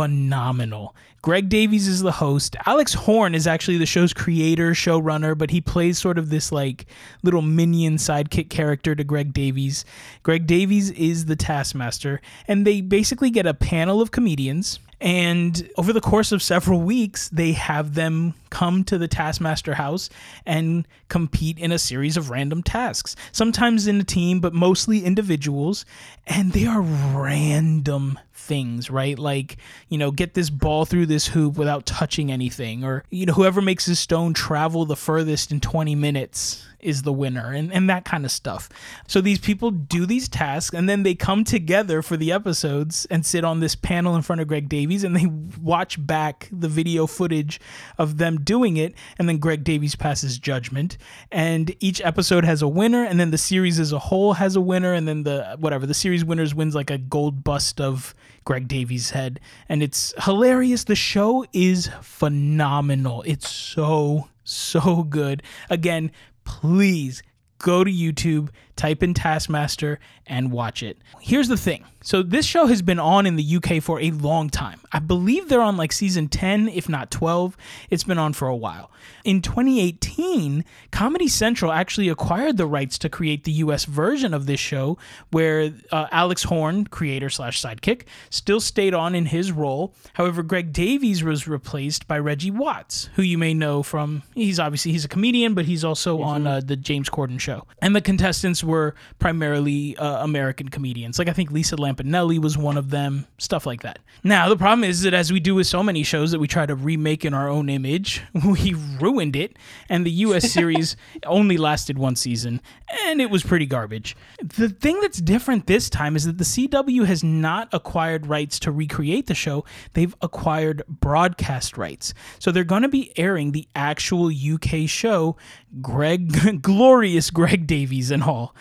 [0.00, 0.94] phenomenal.
[1.20, 2.56] Greg Davies is the host.
[2.64, 6.86] Alex Horne is actually the show's creator, showrunner, but he plays sort of this like
[7.22, 9.84] little minion sidekick character to Greg Davies.
[10.22, 14.78] Greg Davies is the taskmaster, and they basically get a panel of comedians.
[15.02, 20.10] And over the course of several weeks, they have them come to the Taskmaster house
[20.44, 25.86] and compete in a series of random tasks, sometimes in a team, but mostly individuals.
[26.30, 29.18] And they are random things, right?
[29.18, 33.32] Like, you know, get this ball through this hoop without touching anything, or, you know,
[33.32, 37.90] whoever makes this stone travel the furthest in 20 minutes is the winner, and, and
[37.90, 38.68] that kind of stuff.
[39.06, 43.24] So these people do these tasks, and then they come together for the episodes and
[43.24, 45.26] sit on this panel in front of Greg Davies, and they
[45.60, 47.60] watch back the video footage
[47.98, 50.96] of them doing it, and then Greg Davies passes judgment.
[51.30, 54.60] And each episode has a winner, and then the series as a whole has a
[54.60, 58.68] winner, and then the whatever the series winners wins like a gold bust of Greg
[58.68, 60.84] Davies' head, and it's hilarious.
[60.84, 63.22] The show is phenomenal.
[63.26, 65.42] It's so so good.
[65.68, 66.10] Again,
[66.44, 67.22] please
[67.58, 68.48] go to YouTube,
[68.80, 70.96] type in Taskmaster, and watch it.
[71.20, 71.84] Here's the thing.
[72.02, 74.80] So, this show has been on in the UK for a long time.
[74.90, 77.58] I believe they're on like season 10, if not 12.
[77.90, 78.90] It's been on for a while.
[79.22, 84.60] In 2018, Comedy Central actually acquired the rights to create the US version of this
[84.60, 84.96] show,
[85.30, 89.94] where uh, Alex Horne, creator slash sidekick, still stayed on in his role.
[90.14, 94.92] However, Greg Davies was replaced by Reggie Watts, who you may know from, he's obviously,
[94.92, 97.66] he's a comedian, but he's also on uh, the James Corden show.
[97.82, 101.18] And the contestants were primarily uh, American comedians.
[101.18, 103.98] Like I think Lisa Lampanelli was one of them, stuff like that.
[104.24, 106.66] Now, the problem is that as we do with so many shows that we try
[106.66, 109.56] to remake in our own image, we ruined it.
[109.88, 112.60] And the US series only lasted one season,
[113.06, 114.16] and it was pretty garbage.
[114.42, 118.70] The thing that's different this time is that the CW has not acquired rights to
[118.70, 122.14] recreate the show, they've acquired broadcast rights.
[122.38, 125.36] So they're going to be airing the actual UK show,
[125.80, 128.54] Greg, glorious Greg Davies and all.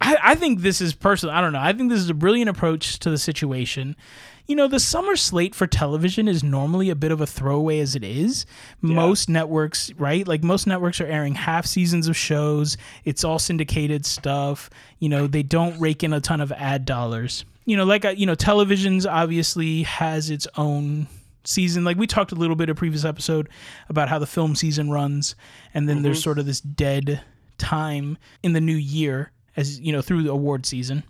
[0.00, 1.34] I, I think this is personal.
[1.34, 1.60] I don't know.
[1.60, 3.96] I think this is a brilliant approach to the situation.
[4.46, 7.94] You know, the summer slate for television is normally a bit of a throwaway as
[7.94, 8.46] it is.
[8.80, 10.26] Most networks, right?
[10.26, 12.76] Like most networks are airing half seasons of shows.
[13.04, 14.68] It's all syndicated stuff.
[14.98, 17.44] You know, they don't rake in a ton of ad dollars.
[17.64, 21.06] You know, like uh, you know, television's obviously has its own
[21.44, 21.84] season.
[21.84, 23.48] Like we talked a little bit a previous episode
[23.88, 25.34] about how the film season runs,
[25.74, 26.24] and then there's mm-hmm.
[26.24, 27.22] sort of this dead
[27.58, 31.04] time in the new year as you know through the award season.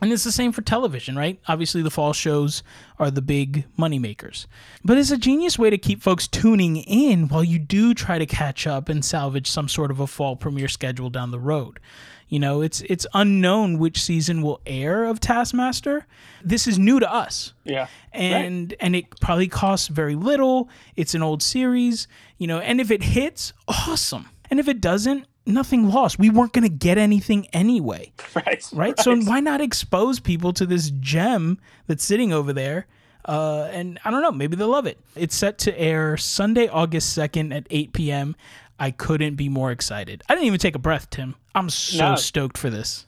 [0.00, 1.40] And it's the same for television, right?
[1.48, 2.62] Obviously, the fall shows
[2.98, 4.46] are the big moneymakers.
[4.84, 8.26] But it's a genius way to keep folks tuning in while you do try to
[8.26, 11.80] catch up and salvage some sort of a fall premiere schedule down the road.
[12.28, 16.06] You know, it's it's unknown which season will air of Taskmaster.
[16.42, 17.86] This is new to us Yeah.
[18.12, 20.68] and and it probably costs very little.
[20.96, 22.08] It's an old series,
[22.38, 24.28] you know, and if it hits, awesome.
[24.50, 26.18] And if it doesn't, nothing lost.
[26.18, 28.64] We weren't going to get anything anyway, Right.
[28.72, 28.98] right?
[28.98, 32.86] So why not expose people to this gem that's sitting over there?
[33.26, 35.00] Uh, and I don't know, maybe they'll love it.
[35.16, 38.36] It's set to air Sunday, August 2nd at 8 p.m.
[38.78, 40.22] I couldn't be more excited.
[40.28, 41.34] I didn't even take a breath, Tim.
[41.54, 42.16] I'm so No.
[42.16, 43.06] stoked for this.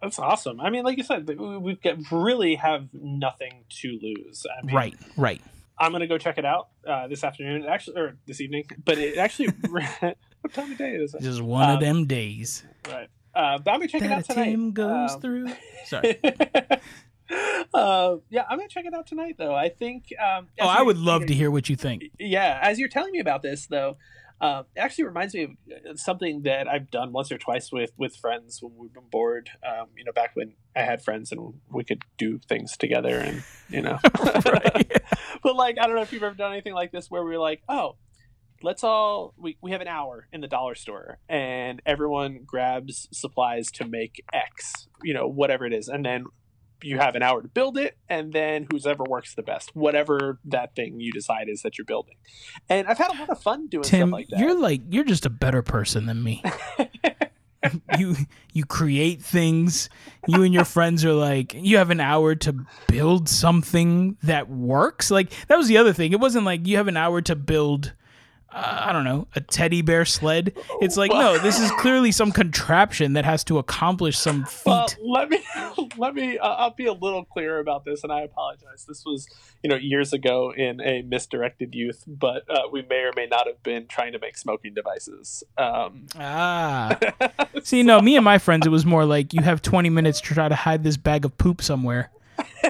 [0.00, 0.60] That's awesome.
[0.60, 4.46] I mean, like you said, we- we've got really have nothing to lose.
[4.46, 5.42] I mean, Right, right.
[5.76, 8.64] I'm gonna go check it out uh, this afternoon, actually, or this evening.
[8.84, 10.16] But it actually, what
[10.52, 11.22] time of day is it?
[11.22, 13.08] Just one of Um, them days Right.
[13.34, 14.44] Uh, but I'm gonna check it that out a tonight.
[14.50, 15.48] Tim goes Um, through.
[15.86, 16.18] Sorry.
[17.74, 19.54] uh, yeah, I'm gonna check it out tonight, though.
[19.54, 20.12] I think.
[20.18, 22.04] Um, Oh, I would love to hear what you think.
[22.18, 23.96] Yeah, as you're telling me about this, though,
[24.40, 27.90] um, it actually reminds me of uh, something that I've done once or twice with
[27.96, 29.50] with friends when we've been bored.
[29.66, 33.42] Um, you know, back when I had friends and we could do things together, and
[33.68, 37.24] you know, but like I don't know if you've ever done anything like this where
[37.24, 37.96] we're like, oh.
[38.60, 43.70] Let's all we, we have an hour in the dollar store and everyone grabs supplies
[43.74, 45.86] to make X, you know, whatever it is.
[45.86, 46.24] And then
[46.82, 50.38] you have an hour to build it, and then who's ever works the best, whatever
[50.44, 52.16] that thing you decide is that you're building.
[52.68, 54.40] And I've had a lot of fun doing Tim, stuff like that.
[54.40, 56.42] you're like you're just a better person than me.
[57.98, 58.16] you
[58.52, 59.88] you create things.
[60.26, 65.10] You and your friends are like you have an hour to build something that works.
[65.10, 66.12] Like that was the other thing.
[66.12, 67.94] It wasn't like you have an hour to build
[68.50, 70.56] uh, I don't know, a teddy bear sled.
[70.80, 74.66] It's like, no, this is clearly some contraption that has to accomplish some feat.
[74.66, 75.44] Well, let me,
[75.98, 78.86] let me, uh, I'll be a little clearer about this, and I apologize.
[78.88, 79.28] This was,
[79.62, 83.46] you know, years ago in a misdirected youth, but uh, we may or may not
[83.46, 85.44] have been trying to make smoking devices.
[85.58, 86.98] Um, ah.
[87.62, 90.34] See, no, me and my friends, it was more like you have 20 minutes to
[90.34, 92.10] try to hide this bag of poop somewhere.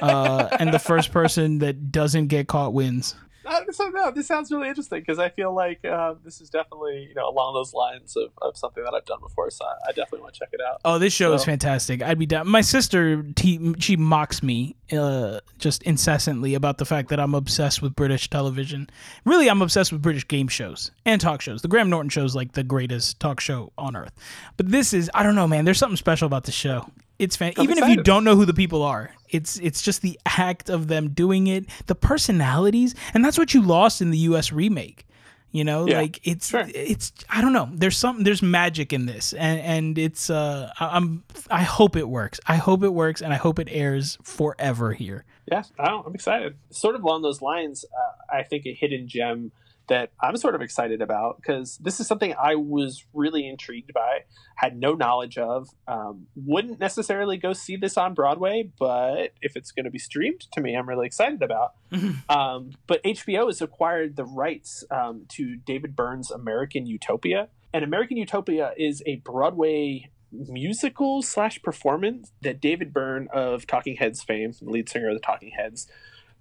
[0.00, 3.14] Uh, and the first person that doesn't get caught wins
[3.48, 7.06] uh, so no, this sounds really interesting because I feel like uh, this is definitely
[7.08, 9.50] you know along those lines of, of something that I've done before.
[9.50, 10.80] So I, I definitely want to check it out.
[10.84, 11.34] Oh, this show so.
[11.34, 12.02] is fantastic.
[12.02, 12.48] I'd be down.
[12.48, 17.94] My sister, she mocks me uh, just incessantly about the fact that I'm obsessed with
[17.94, 18.88] British television.
[19.24, 21.62] Really, I'm obsessed with British game shows and talk shows.
[21.62, 24.12] The Graham Norton show is like the greatest talk show on earth.
[24.56, 25.64] But this is, I don't know, man.
[25.64, 26.90] There's something special about the show.
[27.18, 27.52] It's fan.
[27.56, 27.92] I'm Even excited.
[27.92, 31.10] if you don't know who the people are, it's it's just the act of them
[31.10, 34.52] doing it, the personalities, and that's what you lost in the U.S.
[34.52, 35.04] remake.
[35.50, 36.64] You know, yeah, like it's sure.
[36.74, 37.70] it's I don't know.
[37.72, 42.38] There's something there's magic in this, and and it's uh I'm I hope it works.
[42.46, 45.24] I hope it works, and I hope it airs forever here.
[45.50, 46.56] Yeah, I am excited.
[46.70, 49.50] Sort of along those lines, uh, I think a hidden gem
[49.88, 54.20] that I'm sort of excited about because this is something I was really intrigued by,
[54.56, 59.72] had no knowledge of, um, wouldn't necessarily go see this on Broadway, but if it's
[59.72, 61.74] going to be streamed to me, I'm really excited about.
[62.28, 67.48] um, but HBO has acquired the rights um, to David Byrne's American Utopia.
[67.72, 74.22] And American Utopia is a Broadway musical slash performance that David Byrne of Talking Heads
[74.22, 75.86] fame, the lead singer of the Talking Heads,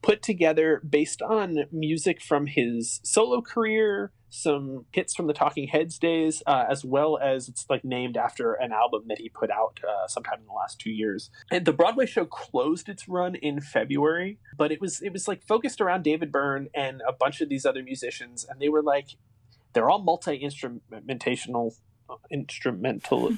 [0.02, 5.98] put together based on music from his solo career, some hits from the Talking Heads
[5.98, 9.80] days, uh, as well as it's like named after an album that he put out
[9.88, 11.30] uh, sometime in the last two years.
[11.50, 15.44] And the Broadway show closed its run in February, but it was it was like
[15.46, 19.12] focused around David Byrne and a bunch of these other musicians, and they were like
[19.74, 21.76] they're all multi instrumentational
[22.32, 23.32] instrumental.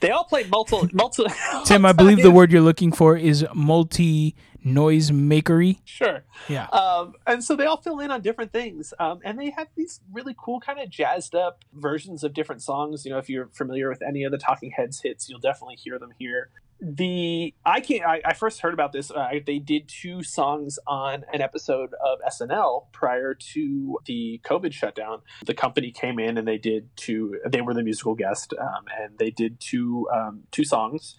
[0.00, 0.88] they all play multi.
[0.92, 1.24] multi
[1.64, 5.78] Tim, I believe the word you're looking for is multi noise makery.
[5.84, 6.24] Sure.
[6.48, 6.66] Yeah.
[6.66, 10.00] Um, and so they all fill in on different things, um, and they have these
[10.12, 13.04] really cool kind of jazzed up versions of different songs.
[13.04, 15.98] You know, if you're familiar with any of the Talking Heads hits, you'll definitely hear
[15.98, 16.50] them here
[16.82, 18.04] the I can't.
[18.04, 19.12] I, I, first heard about this.
[19.12, 25.20] Uh, they did two songs on an episode of SNL prior to the COVID shutdown.
[25.46, 27.38] The company came in and they did two.
[27.48, 31.14] They were the musical guest, um, and they did two um, two songs.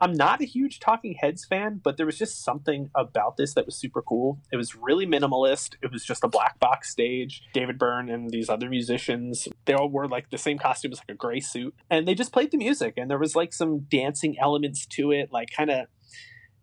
[0.00, 3.66] I'm not a huge Talking Heads fan, but there was just something about this that
[3.66, 4.38] was super cool.
[4.52, 5.74] It was really minimalist.
[5.82, 7.42] It was just a black box stage.
[7.52, 11.18] David Byrne and these other musicians, they all wore like the same costumes, like a
[11.18, 12.94] gray suit, and they just played the music.
[12.96, 15.86] And there was like some dancing elements to it, like kind of,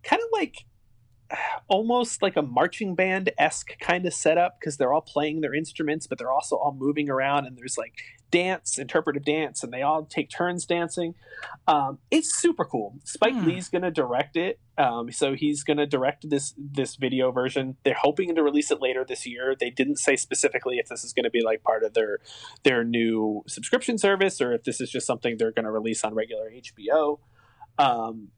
[0.04, 0.66] kind of like
[1.68, 6.08] almost like a marching band esque kind of setup because they're all playing their instruments,
[6.08, 7.94] but they're also all moving around, and there's like
[8.32, 11.16] dance, interpretive dance, and they all take turns dancing.
[11.68, 13.00] Um, it's super cool.
[13.04, 13.46] Spike hmm.
[13.46, 17.78] Lee's going to direct it, um, so he's going to direct this this video version.
[17.84, 19.56] They're hoping to release it later this year.
[19.60, 22.20] They didn't say specifically if this is going to be like part of their
[22.64, 26.14] their new subscription service or if this is just something they're going to release on
[26.14, 27.20] regular HBO.
[27.78, 28.30] Um,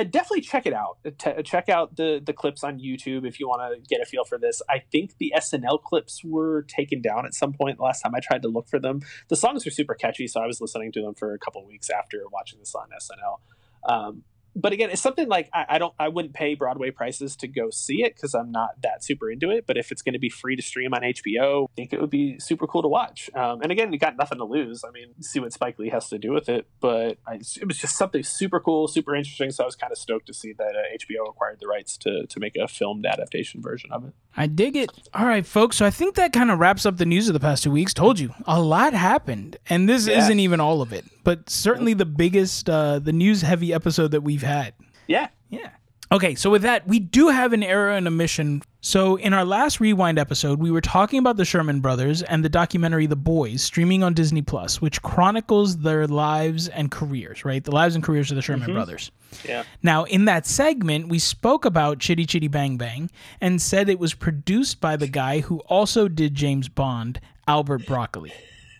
[0.00, 0.96] I definitely check it out.
[1.18, 4.24] T- check out the the clips on YouTube if you want to get a feel
[4.24, 4.62] for this.
[4.66, 8.40] I think the SNL clips were taken down at some point last time I tried
[8.42, 9.02] to look for them.
[9.28, 11.90] The songs are super catchy, so I was listening to them for a couple weeks
[11.90, 13.92] after watching this on SNL.
[13.92, 14.22] Um,
[14.56, 17.70] but again, it's something like I, I, don't, I wouldn't pay Broadway prices to go
[17.70, 19.66] see it because I'm not that super into it.
[19.66, 22.10] But if it's going to be free to stream on HBO, I think it would
[22.10, 23.30] be super cool to watch.
[23.34, 24.84] Um, and again, you got nothing to lose.
[24.84, 26.66] I mean, see what Spike Lee has to do with it.
[26.80, 29.50] But I, it was just something super cool, super interesting.
[29.50, 32.26] So I was kind of stoked to see that uh, HBO acquired the rights to
[32.26, 34.12] to make a filmed adaptation version of it.
[34.36, 34.90] I dig it.
[35.14, 35.76] All right, folks.
[35.76, 37.92] So I think that kind of wraps up the news of the past two weeks.
[37.92, 40.18] Told you a lot happened, and this yeah.
[40.18, 44.22] isn't even all of it, but certainly the biggest, uh, the news heavy episode that
[44.22, 44.74] we've had.
[45.06, 45.28] Yeah.
[45.48, 45.70] Yeah.
[46.12, 48.62] Okay, so with that, we do have an error and a mission.
[48.80, 52.48] So, in our last Rewind episode, we were talking about the Sherman brothers and the
[52.48, 57.62] documentary The Boys streaming on Disney Plus, which chronicles their lives and careers, right?
[57.62, 58.74] The lives and careers of the Sherman mm-hmm.
[58.74, 59.12] brothers.
[59.44, 59.62] Yeah.
[59.84, 63.08] Now, in that segment, we spoke about Chitty Chitty Bang Bang
[63.40, 68.32] and said it was produced by the guy who also did James Bond, Albert Broccoli.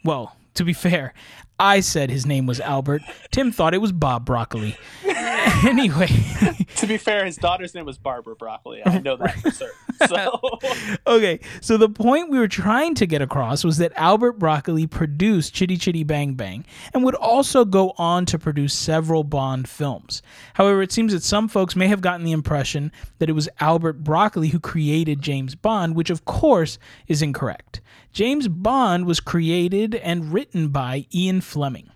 [0.03, 1.15] Well, to be fair,
[1.61, 3.03] I said his name was Albert.
[3.31, 4.79] Tim thought it was Bob Broccoli.
[5.67, 6.07] anyway,
[6.77, 8.81] to be fair, his daughter's name was Barbara Broccoli.
[8.85, 9.77] I know that for certain.
[10.09, 10.41] So
[11.07, 15.53] okay, so the point we were trying to get across was that Albert Broccoli produced
[15.53, 16.65] Chitty Chitty Bang Bang
[16.95, 20.23] and would also go on to produce several Bond films.
[20.55, 24.03] However, it seems that some folks may have gotten the impression that it was Albert
[24.03, 27.83] Broccoli who created James Bond, which of course is incorrect.
[28.13, 31.91] James Bond was created and written by Ian Fleming.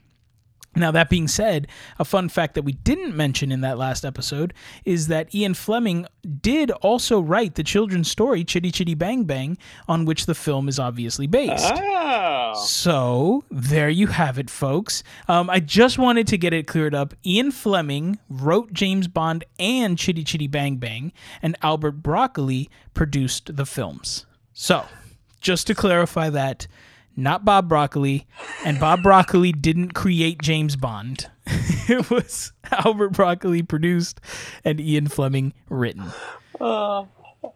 [0.77, 4.53] Now, that being said, a fun fact that we didn't mention in that last episode
[4.85, 6.07] is that Ian Fleming
[6.41, 10.79] did also write the children's story Chitty Chitty Bang Bang, on which the film is
[10.79, 11.73] obviously based.
[11.73, 12.55] Oh.
[12.57, 15.05] So, there you have it, folks.
[15.29, 17.15] Um, I just wanted to get it cleared up.
[17.25, 23.67] Ian Fleming wrote James Bond and Chitty Chitty Bang Bang, and Albert Broccoli produced the
[23.67, 24.27] films.
[24.53, 24.87] So,
[25.41, 26.67] just to clarify that
[27.17, 28.27] not Bob Broccoli,
[28.65, 31.31] and Bob Broccoli didn't create James Bond.
[31.47, 34.21] it was Albert Broccoli produced
[34.65, 36.05] and Ian Fleming written.
[36.61, 37.05] Uh,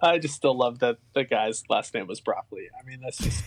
[0.03, 2.69] I just still love that the guy's last name was Broccoli.
[2.79, 3.45] I mean, that's just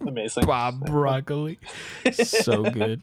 [0.00, 0.44] amazing.
[0.46, 1.58] Bob Broccoli.
[2.12, 3.02] so good.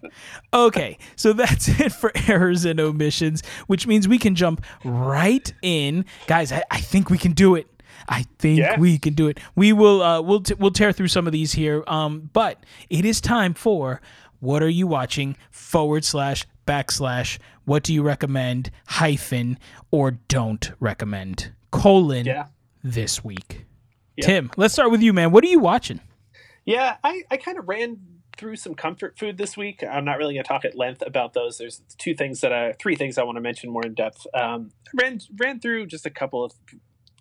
[0.53, 6.05] Okay, so that's it for errors and omissions, which means we can jump right in.
[6.27, 7.67] Guys, I, I think we can do it.
[8.09, 8.79] I think Yeah.
[8.79, 9.39] we can do it.
[9.55, 11.83] We will uh, we'll t- we'll tear through some of these here.
[11.87, 14.01] Um, but it is time for
[14.39, 19.57] what are you watching forward slash backslash what do you recommend hyphen
[19.91, 22.45] or don't recommend colon Yeah.
[22.83, 23.65] this week.
[24.17, 24.25] Yeah.
[24.25, 25.31] Tim, let's start with you, man.
[25.31, 25.99] What are you watching?
[26.63, 27.97] Yeah, I, I kind of ran
[28.37, 29.83] through some comfort food this week.
[29.89, 31.57] I'm not really going to talk at length about those.
[31.57, 34.25] There's two things that I, three things I want to mention more in depth.
[34.33, 36.51] Um, ran ran through just a couple of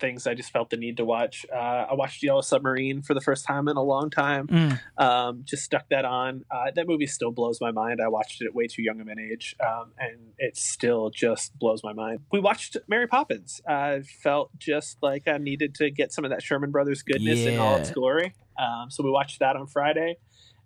[0.04, 1.46] things I just felt the need to watch.
[1.50, 4.46] Uh, I watched Yellow Submarine for the first time in a long time.
[4.48, 4.80] Mm.
[4.98, 6.44] Um, just stuck that on.
[6.50, 8.00] Uh, that movie still blows my mind.
[8.04, 11.58] I watched it at way too young of an age, um, and it still just
[11.58, 12.20] blows my mind.
[12.30, 13.62] We watched Mary Poppins.
[13.66, 17.58] I felt just like I needed to get some of that Sherman Brothers goodness in
[17.58, 18.34] all its glory.
[18.58, 20.18] Um, so we watched that on Friday.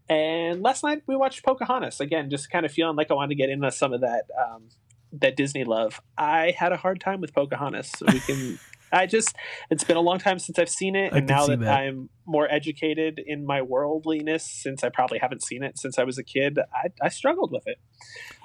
[0.08, 3.34] And last night we watched Pocahontas again, just kind of feeling like I wanted to
[3.36, 4.70] get into some of that um,
[5.12, 6.00] that Disney love.
[6.16, 7.92] I had a hard time with Pocahontas.
[7.96, 8.58] So we can.
[8.92, 9.34] I just
[9.70, 11.78] it's been a long time since I've seen it, I and now that, that.
[11.80, 16.18] I'm more educated in my worldliness, since I probably haven't seen it since I was
[16.18, 17.78] a kid, I, I struggled with it.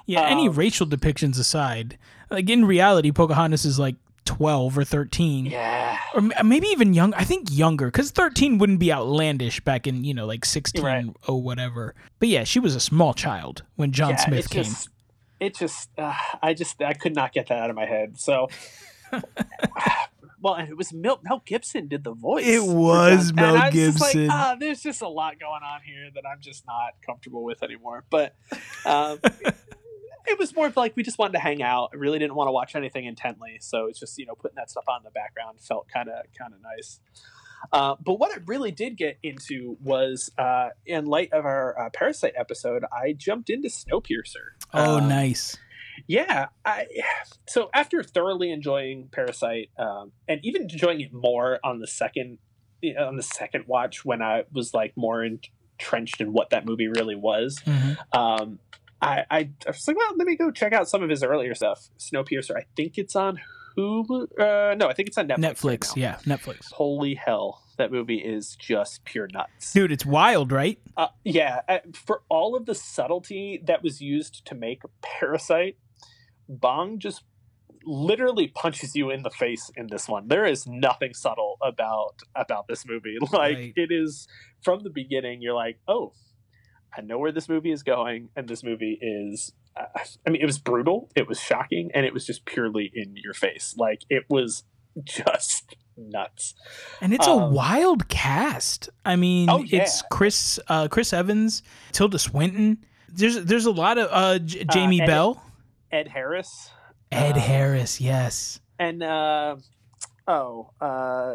[0.06, 1.98] Yeah, any Um, racial depictions aside,
[2.30, 5.46] like in reality, Pocahontas is like 12 or 13.
[5.46, 7.12] Yeah, Or maybe even young.
[7.14, 11.04] I think younger, because 13 wouldn't be outlandish back in, you know, like 16 Right.
[11.28, 11.94] or whatever.
[12.20, 14.64] But yeah, she was a small child when John yeah, Smith it came.
[14.64, 14.88] just,
[15.40, 18.18] it just, uh, I just, I could not get that out of my head.
[18.18, 18.48] So,
[20.44, 22.44] well, and it was Mel, Mel Gibson did the voice.
[22.46, 24.30] It was John- Mel and I was just like, Gibson.
[24.30, 28.04] ah, there's just a lot going on here that I'm just not comfortable with anymore.
[28.10, 28.36] But
[28.84, 29.18] um,
[30.26, 31.90] it was more of like we just wanted to hang out.
[31.92, 34.70] I really didn't want to watch anything intently, so it's just you know putting that
[34.70, 37.00] stuff on in the background felt kind of kind of nice.
[37.72, 41.88] Uh, but what I really did get into was, uh, in light of our uh,
[41.94, 44.52] Parasite episode, I jumped into Snowpiercer.
[44.74, 45.56] oh, Um, nice.
[46.06, 46.86] Yeah, I
[47.48, 52.38] so after thoroughly enjoying Parasite, um, and even enjoying it more on the second
[52.98, 57.14] on the second watch when I was like more entrenched in what that movie really
[57.16, 57.96] was, Mhm.
[58.14, 58.58] um,
[59.00, 61.54] I, I I was like, well, let me go check out some of his earlier
[61.54, 61.88] stuff.
[61.98, 63.40] Snowpiercer, I think it's on
[63.76, 64.38] Hulu.
[64.38, 65.40] Uh, no, I think it's on Netflix.
[65.40, 65.96] Netflix.
[65.96, 66.02] now.
[66.02, 66.72] yeah, Netflix.
[66.72, 69.72] Holy hell, that movie is just pure nuts.
[69.72, 70.78] Dude, it's wild, right?
[70.96, 75.76] Uh, yeah, uh, for all of the subtlety that was used to make Parasite,
[76.48, 77.22] Bong just
[77.86, 80.28] literally punches you in the face in this one.
[80.28, 83.16] There is nothing subtle about about this movie.
[83.32, 83.72] Like Right.
[83.76, 84.26] it is
[84.62, 85.42] from the beginning.
[85.42, 86.12] You're like, oh,
[86.96, 89.52] I know where this movie is going, and this movie is.
[89.76, 89.86] Uh,
[90.26, 91.10] I mean, it was brutal.
[91.16, 93.74] It was shocking, and it was just purely in your face.
[93.76, 94.62] Like it was
[95.02, 96.54] just nuts.
[97.00, 98.88] And it's a Um, wild cast.
[99.04, 99.82] I mean, Oh, yeah.
[99.82, 102.84] it's Chris uh, Chris Evans, Tilda Swinton.
[103.08, 105.42] There's there's a lot of uh, J- Jamie Ed- Bell,
[105.94, 106.70] Ed Harris.
[107.12, 108.00] Ed uh, Harris.
[108.00, 108.58] Yes.
[108.80, 109.56] and uh,
[110.26, 111.34] oh, uh,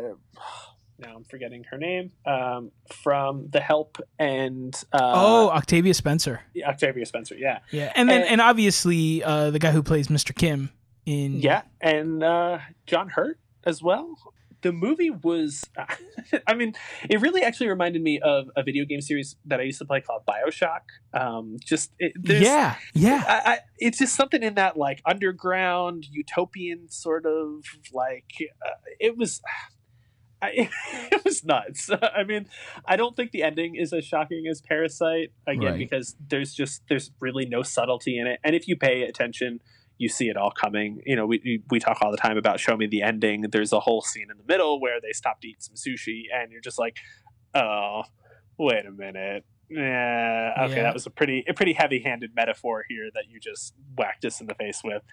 [0.99, 2.71] now I'm forgetting her name um,
[3.03, 6.41] from The Help and uh, oh, Octavia Spencer.
[6.61, 7.35] Octavia Spencer.
[7.35, 10.35] Yeah, Yeah, and then and- and obviously uh, the guy who plays Mr.
[10.35, 10.71] Kim
[11.05, 14.13] in yeah, and uh, John Hurt as well.
[14.61, 15.63] The movie was,
[16.47, 16.73] I mean,
[17.09, 20.01] it really actually reminded me of a video game series that I used to play
[20.01, 20.81] called Bioshock.
[21.13, 23.23] Um, just it, there's, yeah, yeah.
[23.27, 28.25] I, I, it's just something in that like underground utopian sort of like
[28.65, 29.41] uh, it was
[30.41, 30.69] I,
[31.11, 31.89] it was nuts.
[32.01, 32.47] I mean,
[32.85, 35.77] I don't think the ending is as shocking as Parasite again Right.
[35.77, 39.59] because there's just there's really no subtlety in it, and if you pay attention,
[39.99, 41.01] you see it all coming.
[41.05, 43.41] You know, we we- talk all the time about show me the ending.
[43.51, 46.51] There's a whole scene in the middle where they stop to eat some sushi, and
[46.51, 46.97] you're just like,
[47.53, 48.03] oh,
[48.57, 49.45] wait a minute.
[49.71, 50.83] Yeah, okay, Yeah.
[50.83, 54.47] that was a pretty a pretty heavy-handed metaphor here that you just whacked us in
[54.47, 55.03] the face with.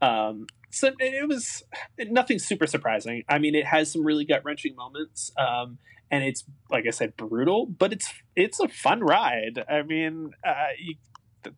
[0.00, 1.62] Um, so it was
[1.98, 3.24] nothing super surprising.
[3.28, 5.76] I mean, it has some really gut wrenching moments, um,
[6.10, 9.62] and it's like I said, brutal, but it's it's a fun ride.
[9.68, 10.94] I mean, uh, you,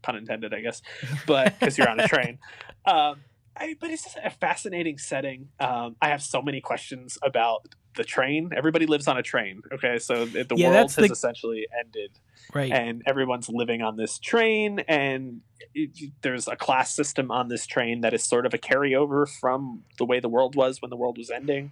[0.03, 0.83] pun intended, I guess,
[1.29, 2.39] but because you're on a train.
[2.87, 3.21] Um,
[3.57, 5.49] I, but it's just a fascinating setting.
[5.59, 7.67] Um, I have so many questions about
[7.97, 8.51] the train.
[8.57, 9.61] Everybody lives on a train.
[9.75, 12.13] Okay, so the Yeah, world has the- essentially ended
[12.55, 12.73] Right.
[12.73, 15.41] and everyone's living on this train and
[15.75, 15.91] it,
[16.23, 20.05] there's a class system on this train that is sort of a carryover from the
[20.05, 21.71] way the world was when the world was ending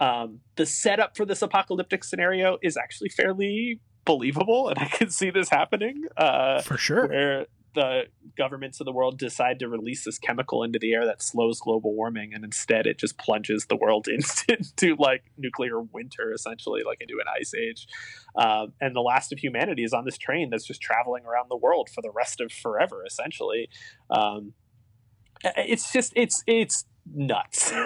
[0.00, 5.30] um, the setup for this apocalyptic scenario is actually fairly believable and i can see
[5.30, 7.06] this happening uh, For sure.
[7.06, 8.02] where the
[8.36, 11.94] governments of the world decide to release this chemical into the air that slows global
[11.94, 14.08] warming and instead it just plunges the world
[14.48, 17.86] into, like nuclear winter essentially like into an ice age.
[18.36, 21.56] Um, and the last of humanity is on this train that's just traveling around the
[21.56, 23.68] world for the rest of forever essentially.
[24.10, 24.54] Um,
[25.44, 27.72] it's just it's it's nuts.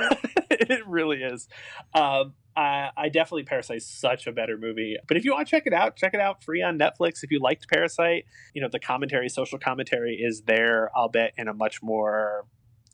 [0.49, 1.49] It really is.
[1.95, 4.97] Um, I, I definitely Parasite's such a better movie.
[5.07, 7.23] But if you want to check it out, check it out free on Netflix.
[7.23, 10.91] If you liked Parasite, you know the commentary, social commentary is there.
[10.97, 12.47] I'll bet in a much more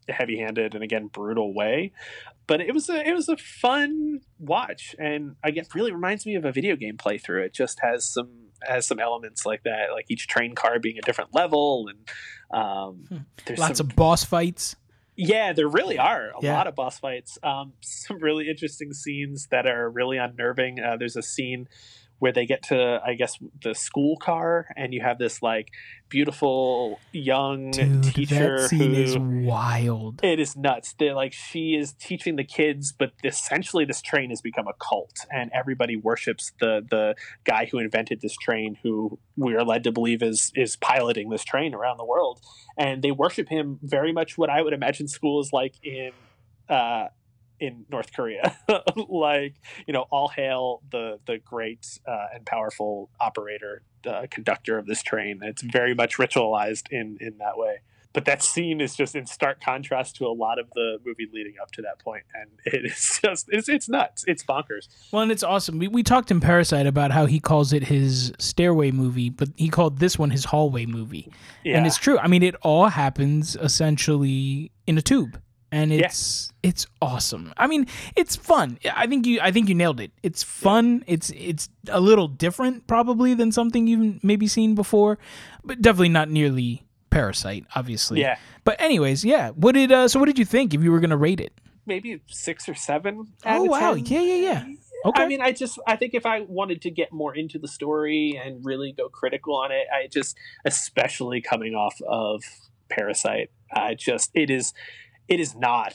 [0.08, 1.92] heavy-handed and again brutal way.
[2.46, 6.34] But it was a it was a fun watch, and I guess really reminds me
[6.34, 7.46] of a video game playthrough.
[7.46, 11.02] It just has some has some elements like that, like each train car being a
[11.02, 14.74] different level, and um, there's Lots some of boss fights.
[15.28, 16.54] Yeah, there really are a Yeah.
[16.54, 17.38] lot of boss fights.
[17.42, 20.80] Um, some really interesting scenes that are really unnerving.
[20.80, 21.68] Uh, there's a scene
[22.22, 25.70] where they get to, I guess, the school car, and you have this like
[26.08, 30.20] beautiful young Dude, teacher that scene who is wild.
[30.22, 30.94] it is nuts.
[30.96, 35.26] They're like she is teaching the kids, but essentially this train has become a cult,
[35.32, 39.90] and everybody worships the the guy who invented this train, who we are led to
[39.90, 42.38] believe is is piloting this train around the world,
[42.78, 44.38] and they worship him very much.
[44.38, 46.12] What I would imagine school is like in.
[46.68, 47.08] Uh,
[47.62, 48.56] in North Korea,
[49.08, 49.54] like
[49.86, 55.02] you know, all hail the the great uh, and powerful operator, uh, conductor of this
[55.02, 55.40] train.
[55.42, 57.80] It's very much ritualized in in that way
[58.12, 61.54] but that scene is just in stark contrast to a lot of the movie leading
[61.60, 65.32] up to that point and it is just it's, it's nuts it's bonkers Well, and
[65.32, 65.78] it's awesome.
[65.78, 69.68] We, we talked in Parasite about how he calls it his stairway movie, but he
[69.68, 71.30] called this one his hallway movie.
[71.64, 72.18] yeah And it's true.
[72.18, 75.40] I mean, it all happens essentially in a tube.
[75.72, 77.52] And it's it's awesome.
[77.56, 78.78] I mean, it's fun.
[78.94, 80.12] I think you I think you nailed it.
[80.22, 81.02] It's fun.
[81.06, 85.18] It's it's a little different probably than something you've maybe seen before,
[85.64, 88.20] but definitely not nearly Parasite, obviously.
[88.20, 89.50] yeah But anyways, yeah.
[89.50, 91.52] What did uh so what did you think if you were going to rate it?
[91.84, 93.94] maybe six or seven Oh wow.
[93.94, 94.06] 10.
[94.06, 94.64] Yeah, yeah, yeah.
[95.04, 95.22] Okay.
[95.22, 98.40] I mean, I just I think if I wanted to get more into the story
[98.42, 102.44] and really go critical on it, I just especially coming off of
[102.88, 104.72] Parasite, I just it is
[105.28, 105.94] it is not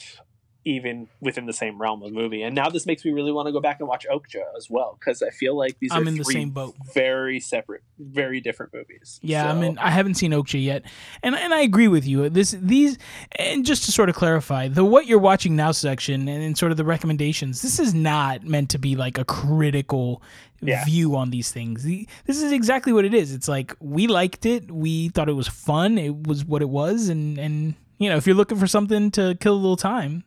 [0.64, 2.42] even within the same realm of movie.
[2.42, 4.98] And now this makes me really want to go back and watch Okja as well
[5.00, 6.74] because I feel like these I'm are in the same boat.
[6.94, 9.18] very separate, very different movies.
[9.22, 10.82] Yeah, I mean, I haven't seen Okja yet,
[11.22, 12.28] and and I agree with you.
[12.28, 12.98] This these
[13.38, 16.70] and just to sort of clarify, the what you're watching now section and, and sort
[16.70, 17.62] of the recommendations.
[17.62, 20.22] This is not meant to be like a critical
[20.60, 20.84] Yeah.
[20.84, 21.84] view on these things.
[21.84, 23.32] The- This is exactly what it is.
[23.32, 27.08] It's like we liked it, we thought it was fun, it was what it was,
[27.08, 30.24] and and you know, if you're looking for something to kill a little time.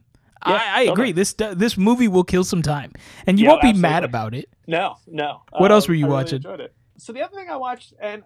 [0.47, 1.11] Yeah, I, I agree.
[1.11, 2.93] This this movie will kill some time,
[3.27, 4.49] and you Yeah, won't be mad about it.
[4.67, 5.43] No, no.
[5.51, 6.41] What else were you I really watching?
[6.61, 6.73] it.
[6.97, 8.23] So the other thing I watched, and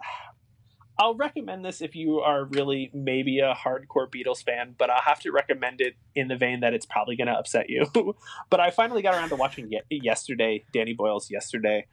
[0.97, 5.19] I'll recommend this if you are really maybe a hardcore Beatles fan, but I'll have
[5.21, 7.85] to recommend it in the vein that it's probably going to upset you.
[8.49, 11.85] but I finally got around to watching yesterday, Danny Boyle's Yesterday.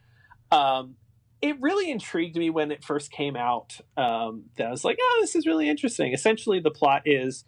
[0.53, 0.95] Um,
[1.43, 3.81] it really intrigued me when it first came out.
[3.97, 6.13] Um, that I was like, oh, this is really interesting.
[6.13, 7.45] Essentially, the plot is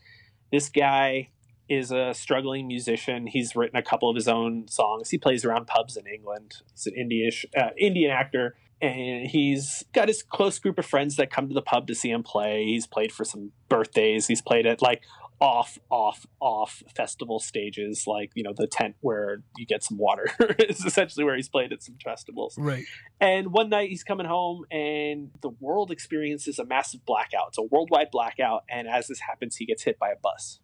[0.51, 1.31] this guy
[1.69, 3.27] is a struggling musician.
[3.27, 5.11] He's written a couple of his own songs.
[5.11, 6.57] He plays around pubs in England.
[6.73, 11.31] He's an Indian uh, Indian actor, and he's got his close group of friends that
[11.31, 12.65] come to the pub to see him play.
[12.65, 14.27] He's played for some birthdays.
[14.27, 15.03] He's played at like
[15.45, 20.31] off, off, off festival stages, like you know the tent where you get some water
[20.59, 22.57] is essentially where he's played at some festivals.
[22.57, 22.85] Right.
[23.21, 27.49] And one night he's coming home, and the world experiences a massive blackout.
[27.49, 30.61] It's a worldwide blackout, and as this happens, he gets hit by a bus.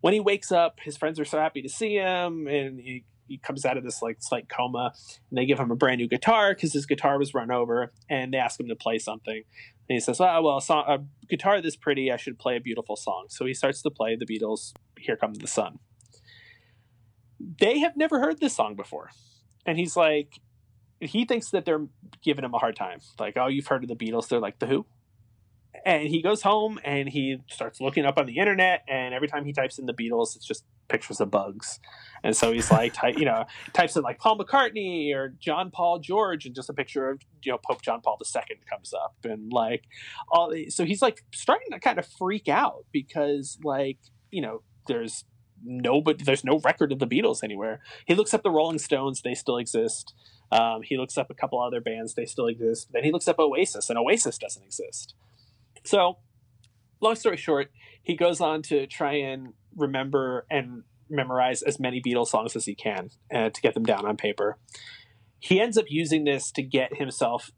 [0.00, 3.38] when he wakes up, his friends are so happy to see him, and he, he
[3.38, 4.92] comes out of this like slight coma,
[5.30, 8.32] and they give him a brand new guitar because his guitar was run over, and
[8.32, 9.36] they ask him to play something.
[9.36, 10.98] And he says, "Oh well, a, song, a
[11.28, 14.26] guitar this pretty, I should play a beautiful song." So he starts to play the
[14.26, 15.78] Beatles' "Here Comes the Sun."
[17.40, 19.10] They have never heard this song before,
[19.66, 20.40] and he's like,
[21.00, 21.86] he thinks that they're
[22.22, 23.00] giving him a hard time.
[23.18, 24.86] Like, "Oh, you've heard of the Beatles?" They're like, "The Who?"
[25.84, 29.44] and he goes home and he starts looking up on the internet and every time
[29.44, 31.80] he types in the beatles it's just pictures of bugs.
[32.22, 35.98] And so he's like ty- you know types in like paul mccartney or john paul
[35.98, 39.16] george and just a picture of you know pope john paul ii comes up.
[39.24, 39.84] And like
[40.30, 43.98] all so he's like starting to kind of freak out because like
[44.30, 45.24] you know there's
[45.64, 47.80] no but there's no record of the beatles anywhere.
[48.06, 50.14] He looks up the rolling stones they still exist.
[50.50, 52.88] Um, he looks up a couple other bands they still exist.
[52.92, 55.14] Then he looks up oasis and oasis doesn't exist.
[55.84, 56.18] So,
[57.00, 57.70] long story short,
[58.02, 62.74] he goes on to try and remember and memorize as many Beatles songs as he
[62.74, 64.58] can uh, to get them down on paper.
[65.38, 67.50] He ends up using this to get himself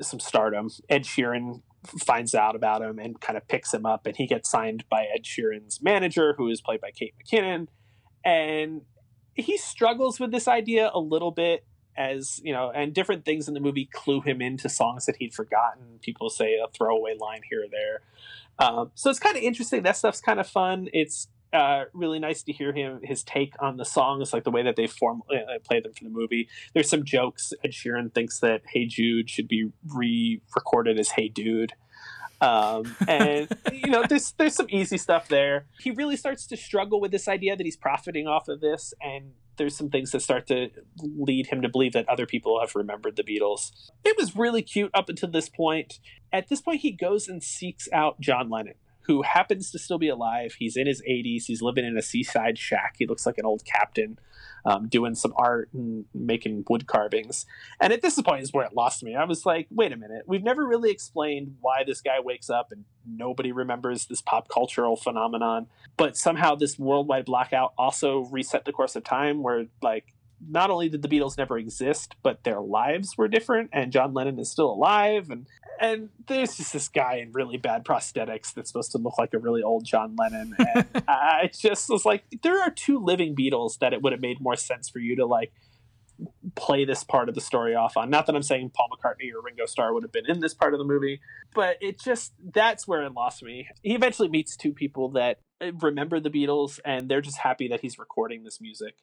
[0.00, 0.70] some stardom.
[0.88, 1.62] Ed Sheeran
[2.04, 5.06] finds out about him and kind of picks him up, and he gets signed by
[5.14, 7.68] Ed Sheeran's manager, who is played by Kate McKinnon.
[8.24, 8.82] And
[9.34, 11.64] he struggles with this idea a little bit
[11.96, 15.34] as you know, and different things in the movie clue him into songs that he'd
[15.34, 15.98] forgotten.
[16.00, 18.00] People say a throwaway line here or there.
[18.58, 19.82] Um, so it's kind of interesting.
[19.82, 20.88] That stuff's kind of fun.
[20.92, 24.62] It's uh, really nice to hear him his take on the songs, like the way
[24.62, 26.48] that they form uh, play them for the movie.
[26.74, 27.52] There's some jokes.
[27.64, 31.72] Ed Sheeran thinks that "Hey Jude" should be re-recorded as "Hey Dude."
[32.40, 35.66] Um, and you know, there's there's some easy stuff there.
[35.80, 39.32] He really starts to struggle with this idea that he's profiting off of this, and
[39.56, 43.16] there's some things that start to lead him to believe that other people have remembered
[43.16, 43.70] the Beatles.
[44.04, 46.00] It was really cute up until this point.
[46.32, 50.08] At this point, he goes and seeks out John Lennon, who happens to still be
[50.08, 50.54] alive.
[50.58, 51.44] He's in his 80s.
[51.44, 52.96] He's living in a seaside shack.
[52.98, 54.18] He looks like an old captain
[54.64, 57.46] um, doing some art and making wood carvings.
[57.80, 59.14] And at this point is where it lost me.
[59.14, 62.70] I was like, wait a minute, we've never really explained why this guy wakes up
[62.70, 65.66] and nobody remembers this pop cultural phenomenon.
[65.96, 70.14] But somehow this worldwide blackout also reset the course of time where like
[70.48, 74.38] not only did the Beatles never exist, but their lives were different, and John Lennon
[74.38, 75.46] is still alive, and
[75.80, 79.38] and there's just this guy in really bad prosthetics that's supposed to look like a
[79.38, 83.92] really old John Lennon, and I just was like, there are two living Beatles that
[83.92, 85.52] it would have made more sense for you to like
[86.54, 88.10] play this part of the story off on.
[88.10, 90.74] Not that I'm saying Paul McCartney or Ringo Starr would have been in this part
[90.74, 91.20] of the movie,
[91.54, 93.68] but it just that's where it lost me.
[93.82, 95.38] He eventually meets two people that
[95.80, 98.96] remember the Beatles, and they're just happy that he's recording this music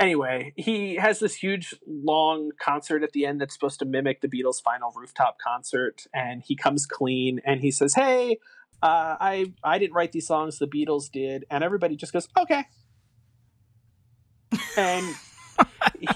[0.00, 4.28] anyway, he has this huge long concert at the end that's supposed to mimic the
[4.28, 8.38] Beatles' final rooftop concert, and he comes clean and he says, "Hey,
[8.82, 12.64] uh, I I didn't write these songs, the Beatles did," and everybody just goes, "Okay,"
[14.76, 15.14] and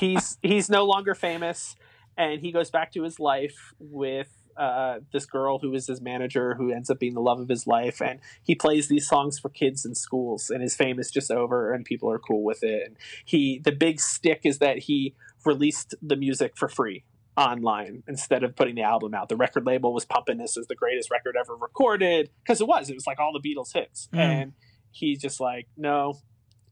[0.00, 1.76] he's he's no longer famous,
[2.16, 6.54] and he goes back to his life with uh, this girl who is his manager
[6.54, 9.48] who ends up being the love of his life and he plays these songs for
[9.48, 12.82] kids in schools and his fame is just over and people are cool with it.
[12.86, 17.04] And he the big stick is that he released the music for free
[17.36, 19.28] online instead of putting the album out.
[19.28, 22.90] The record label was pumping this as the greatest record ever recorded because it was
[22.90, 24.08] it was like all the beatles hits.
[24.12, 24.18] Mm.
[24.18, 24.52] and
[24.92, 26.14] he's just like no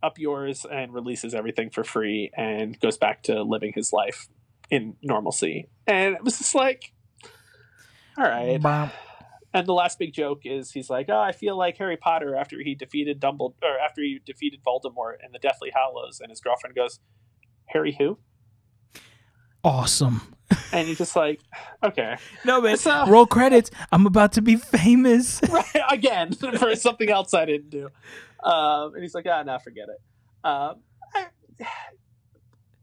[0.02, 4.28] up yours and releases everything for free and goes back to living his life
[4.70, 5.68] in normalcy.
[5.86, 6.92] And it was just like
[8.18, 8.60] all right.
[9.54, 12.58] And the last big joke is he's like, "Oh, I feel like Harry Potter after
[12.62, 16.74] he defeated Dumbledore, or after he defeated Voldemort in the Deathly Hallows." And his girlfriend
[16.74, 17.00] goes,
[17.66, 18.18] "Harry who?"
[19.62, 20.34] Awesome.
[20.72, 21.40] And he's just like,
[21.82, 22.78] "Okay." No, man.
[22.78, 23.70] So, roll credits.
[23.90, 25.40] I'm about to be famous.
[25.50, 27.88] right again for something else I didn't do.
[28.42, 30.00] Um, and he's like, "Ah, now forget it."
[30.44, 30.76] Um,
[31.14, 31.26] I,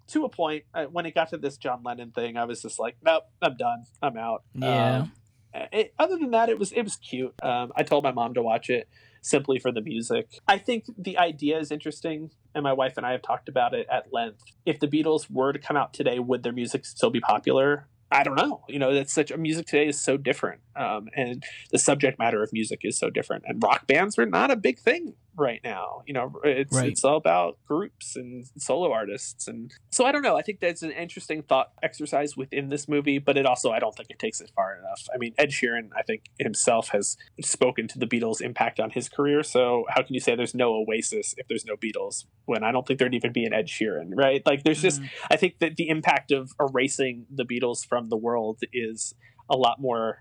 [0.09, 2.77] to a point, uh, when it got to this John Lennon thing, I was just
[2.77, 3.85] like, "Nope, I'm done.
[4.03, 4.99] I'm out." Yeah.
[4.99, 5.11] Um,
[5.53, 7.33] it, other than that, it was it was cute.
[7.41, 8.87] Um, I told my mom to watch it
[9.21, 10.39] simply for the music.
[10.47, 13.87] I think the idea is interesting, and my wife and I have talked about it
[13.91, 14.43] at length.
[14.65, 17.87] If the Beatles were to come out today, would their music still be popular?
[18.11, 18.63] I don't know.
[18.67, 22.41] You know, that's such a music today is so different, um, and the subject matter
[22.41, 23.43] of music is so different.
[23.47, 26.03] And rock bands are not a big thing right now.
[26.05, 26.89] You know, it's right.
[26.89, 30.37] it's all about groups and solo artists, and so I don't know.
[30.37, 33.95] I think that's an interesting thought exercise within this movie, but it also I don't
[33.95, 35.07] think it takes it far enough.
[35.13, 39.09] I mean, Ed Sheeran, I think himself has spoken to the Beatles' impact on his
[39.09, 39.43] career.
[39.43, 42.25] So how can you say there's no Oasis if there's no Beatles?
[42.45, 44.41] When I don't think there'd even be an Ed Sheeran, right?
[44.45, 45.33] Like, there's just mm-hmm.
[45.33, 49.13] I think that the impact of erasing the Beatles from the world is
[49.49, 50.19] a lot more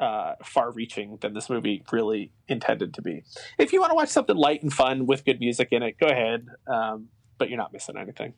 [0.00, 3.24] uh, far-reaching than this movie really intended to be.
[3.58, 6.06] If you want to watch something light and fun with good music in it, go
[6.06, 6.46] ahead.
[6.66, 8.34] Um, but you're not missing anything.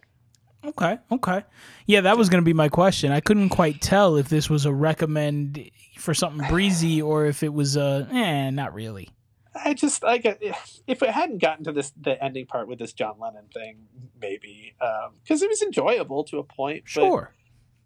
[0.65, 1.43] Okay, okay.
[1.87, 3.13] Yeah, that was going to be my question.
[3.13, 7.53] I couldn't quite tell if this was a recommend for something breezy or if it
[7.53, 9.09] was a eh, not really.
[9.55, 13.15] I just like if it hadn't gotten to this the ending part with this John
[13.19, 13.79] Lennon thing,
[14.21, 16.83] maybe because um, it was enjoyable to a point.
[16.87, 17.33] Sure.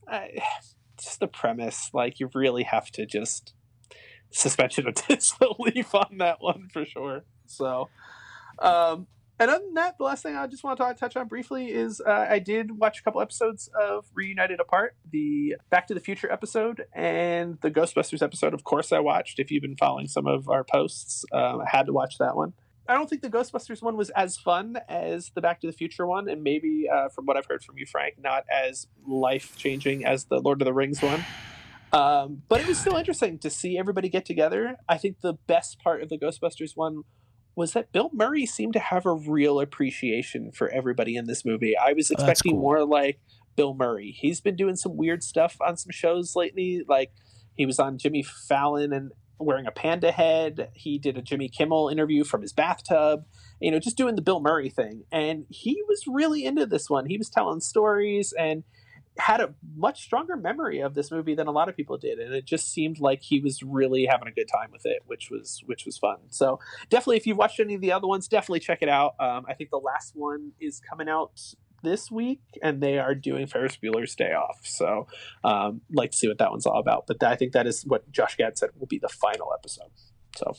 [0.07, 0.43] I,
[0.99, 3.54] just the premise, like you really have to just
[4.35, 7.25] suspension of disbelief on that one for sure.
[7.47, 7.89] So,
[8.59, 9.07] um,
[9.39, 12.01] and other than that, the last thing I just want to touch on briefly is
[12.01, 16.31] uh, I did watch a couple episodes of Reunited Apart, the Back to the Future
[16.31, 18.55] episode, and the Ghostbusters episode.
[18.55, 19.41] Of course, I watched.
[19.41, 22.53] If you've been following some of our posts, um, I had to watch that one.
[22.87, 26.07] I don't think the Ghostbusters one was as fun as the Back to the Future
[26.07, 30.05] one, and maybe uh, from what I've heard from you, Franc, not as life changing
[30.05, 31.25] as the Lord of the Rings one.
[31.95, 34.77] Um, but it was still interesting to see everybody get together.
[34.89, 37.03] I think the best part of the Ghostbusters one
[37.55, 41.77] was that Bill Murray seemed to have a real appreciation for everybody in this movie.
[41.77, 42.61] I was expecting cool.
[42.61, 43.21] more like
[43.55, 44.11] Bill Murray.
[44.11, 46.83] He's been doing some weird stuff on some shows lately.
[46.89, 47.13] Like
[47.55, 50.71] he was on Jimmy Fallon and wearing a panda head.
[50.75, 53.25] He did a Jimmy Kimmel interview from his bathtub,
[53.61, 55.05] you know, just doing the Bill Murray thing.
[55.13, 57.07] And he was really into this one.
[57.07, 58.65] He was telling stories and
[59.19, 62.35] had a much stronger memory of this movie than a lot of people did and
[62.35, 65.63] it just seemed like he was really having a good time with it which was
[65.67, 66.17] which was fun.
[66.31, 66.59] So
[66.91, 69.15] definitely if you've watched any of the other ones definitely check it out.
[69.21, 71.33] Um, i think the last one is coming out
[71.83, 74.61] this week and they are doing ferris bueller's day off.
[74.63, 75.07] So
[75.45, 77.07] um, like to see what that one's all about.
[77.07, 79.91] But i think that is what josh gad said will be the final episode.
[80.37, 80.57] So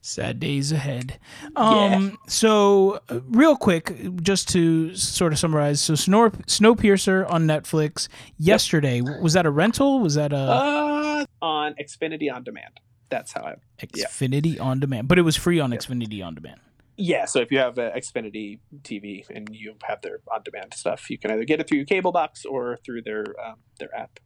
[0.00, 1.18] Sad days ahead.
[1.56, 2.10] Um, yeah.
[2.28, 9.00] So, uh, real quick, just to sort of summarize, so Snor- Snowpiercer on Netflix yesterday.
[9.00, 9.98] Was that a rental?
[10.00, 12.80] Was that a uh, on Xfinity on demand?
[13.10, 14.62] That's how I Xfinity yeah.
[14.62, 15.78] on demand, but it was free on yeah.
[15.78, 16.60] Xfinity on demand.
[17.00, 21.08] Yeah, so if you have a Xfinity TV and you have their on demand stuff,
[21.10, 24.18] you can either get it through your cable box or through their um, their app.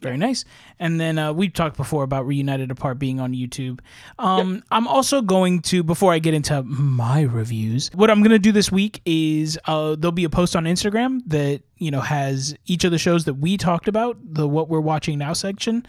[0.00, 0.46] Very nice.
[0.78, 3.80] And then uh, we talked before about Reunited Apart being on YouTube.
[4.18, 4.64] Um, yep.
[4.70, 8.50] I'm also going to, before I get into my reviews, what I'm going to do
[8.50, 12.84] this week is uh, there'll be a post on Instagram that you know has each
[12.84, 15.86] of the shows that we talked about, the what we're watching now section,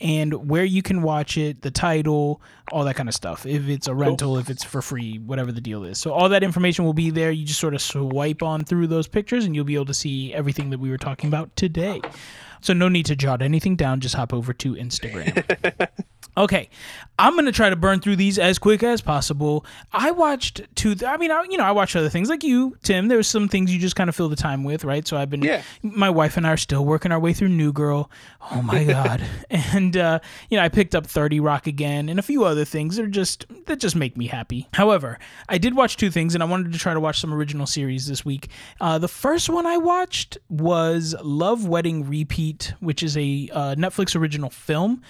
[0.00, 2.42] and where you can watch it, the title,
[2.72, 3.46] all that kind of stuff.
[3.46, 5.98] If it's a rental, if it's for free, whatever the deal is.
[5.98, 7.30] So all that information will be there.
[7.30, 10.34] You just sort of swipe on through those pictures, and you'll be able to see
[10.34, 12.00] everything that we were talking about today.
[12.62, 14.00] So no need to jot anything down.
[14.00, 15.88] Just hop over to Instagram.
[16.34, 16.70] Okay,
[17.18, 19.66] I'm gonna try to burn through these as quick as possible.
[19.92, 20.94] I watched two.
[20.94, 23.08] Th- I mean, I, you know, I watched other things like you, Tim.
[23.08, 25.06] There's some things you just kind of fill the time with, right?
[25.06, 25.42] So I've been.
[25.42, 25.62] Yeah.
[25.82, 28.10] My wife and I are still working our way through New Girl.
[28.50, 29.22] Oh my god!
[29.50, 32.96] and uh, you know, I picked up 30 Rock again and a few other things
[32.96, 34.68] that are just that just make me happy.
[34.72, 35.18] However,
[35.50, 38.06] I did watch two things, and I wanted to try to watch some original series
[38.06, 38.48] this week.
[38.80, 44.16] Uh, the first one I watched was Love Wedding Repeat, which is a uh, Netflix
[44.16, 45.02] original film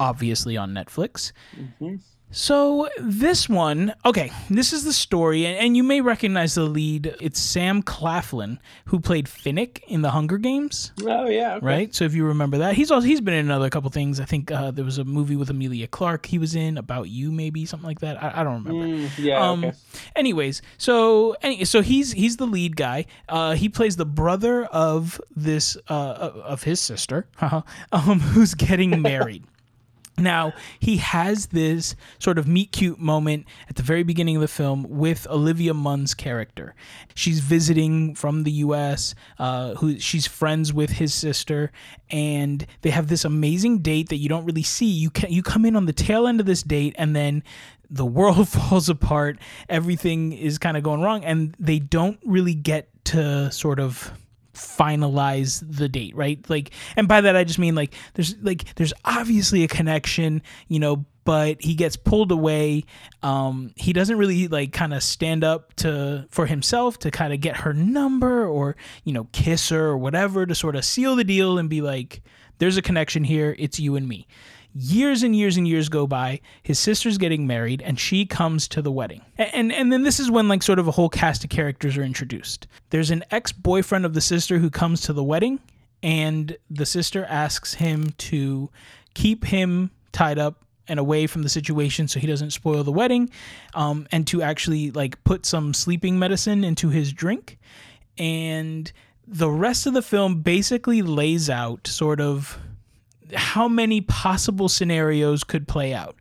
[0.00, 1.32] obviously on Netflix.
[1.56, 1.96] Mm-hmm.
[2.36, 7.14] So this one, okay, this is the story, and, and, you may recognize the lead.
[7.20, 10.90] It's Sam Claflin who played Finnick in the Hunger Games.
[11.04, 11.66] Oh yeah, okay.
[11.66, 11.94] right.
[11.94, 14.18] So if you remember that, he's also he's been in another couple things.
[14.18, 17.30] I think uh, there was a movie with Emilia Clarke he was in about you,
[17.30, 18.20] maybe something like that.
[18.20, 19.06] I, I don't remember.
[19.06, 19.48] Mm, yeah.
[19.48, 19.76] Um, okay.
[20.16, 23.06] Anyways, so any, so he's he's the lead guy.
[23.28, 27.28] Uh, he plays the brother of this uh, of his sister,
[27.92, 29.44] um, who's getting married.
[30.16, 34.48] Now, he has this sort of meet cute moment at the very beginning of the
[34.48, 36.74] film with Olivia Munn's character.
[37.14, 41.72] She's visiting from the US, uh, who she's friends with his sister,
[42.10, 44.86] and they have this amazing date that you don't really see.
[44.86, 47.42] You can, you come in on the tail end of this date, and then
[47.90, 49.38] the world falls apart,
[49.68, 54.12] everything is kind of going wrong, and they don't really get to sort of
[54.54, 56.38] finalize the date, right?
[56.48, 60.78] Like, and by that I just mean like there's like there's obviously a connection, you
[60.78, 62.84] know, but he gets pulled away.
[63.22, 67.40] Um, he doesn't really like kind of stand up to for himself to kind of
[67.40, 71.24] get her number or you know kiss her or whatever to sort of seal the
[71.24, 72.22] deal and be like,
[72.58, 73.54] there's a connection here.
[73.58, 74.26] It's you and me
[74.74, 76.40] years and years and years go by.
[76.62, 79.22] His sister's getting married, and she comes to the wedding.
[79.38, 82.02] And and then this is when like sort of a whole cast of characters are
[82.02, 82.66] introduced.
[82.90, 85.60] There's an ex boyfriend of the sister who comes to the wedding,
[86.02, 88.70] and the sister asks him to
[89.14, 93.30] keep him tied up and away from the situation so he doesn't spoil the wedding,
[93.74, 97.58] um, and to actually like put some sleeping medicine into his drink,
[98.18, 98.92] and
[99.26, 102.58] the rest of the film basically lays out sort of
[103.34, 106.16] how many possible scenarios could play out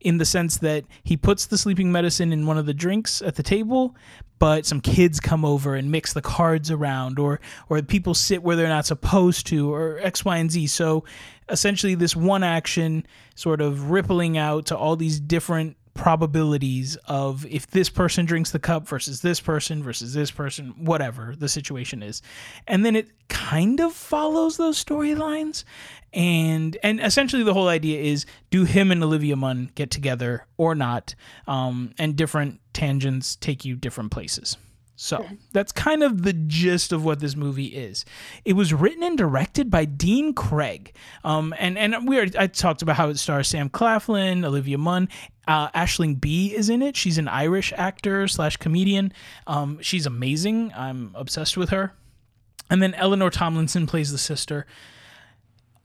[0.00, 3.34] in the sense that he puts the sleeping medicine in one of the drinks at
[3.34, 3.94] the table
[4.38, 8.54] but some kids come over and mix the cards around or or people sit where
[8.54, 11.04] they're not supposed to or x y and z so
[11.48, 17.66] essentially this one action sort of rippling out to all these different probabilities of if
[17.66, 22.22] this person drinks the cup versus this person versus this person, whatever the situation is.
[22.68, 25.64] And then it kind of follows those storylines.
[26.12, 30.74] And and essentially the whole idea is do him and Olivia Munn get together or
[30.74, 31.14] not?
[31.46, 34.56] Um, and different tangents take you different places.
[35.00, 38.04] So that's kind of the gist of what this movie is.
[38.44, 40.92] It was written and directed by Dean Craig,
[41.22, 45.08] um, and and we already, I talked about how it stars Sam Claflin, Olivia Munn,
[45.46, 46.96] uh, Aisling Bea is in it.
[46.96, 49.12] She's an Irish actor slash comedian.
[49.46, 50.72] Um, she's amazing.
[50.76, 51.94] I'm obsessed with her.
[52.68, 54.66] And then Eleanor Tomlinson plays the sister.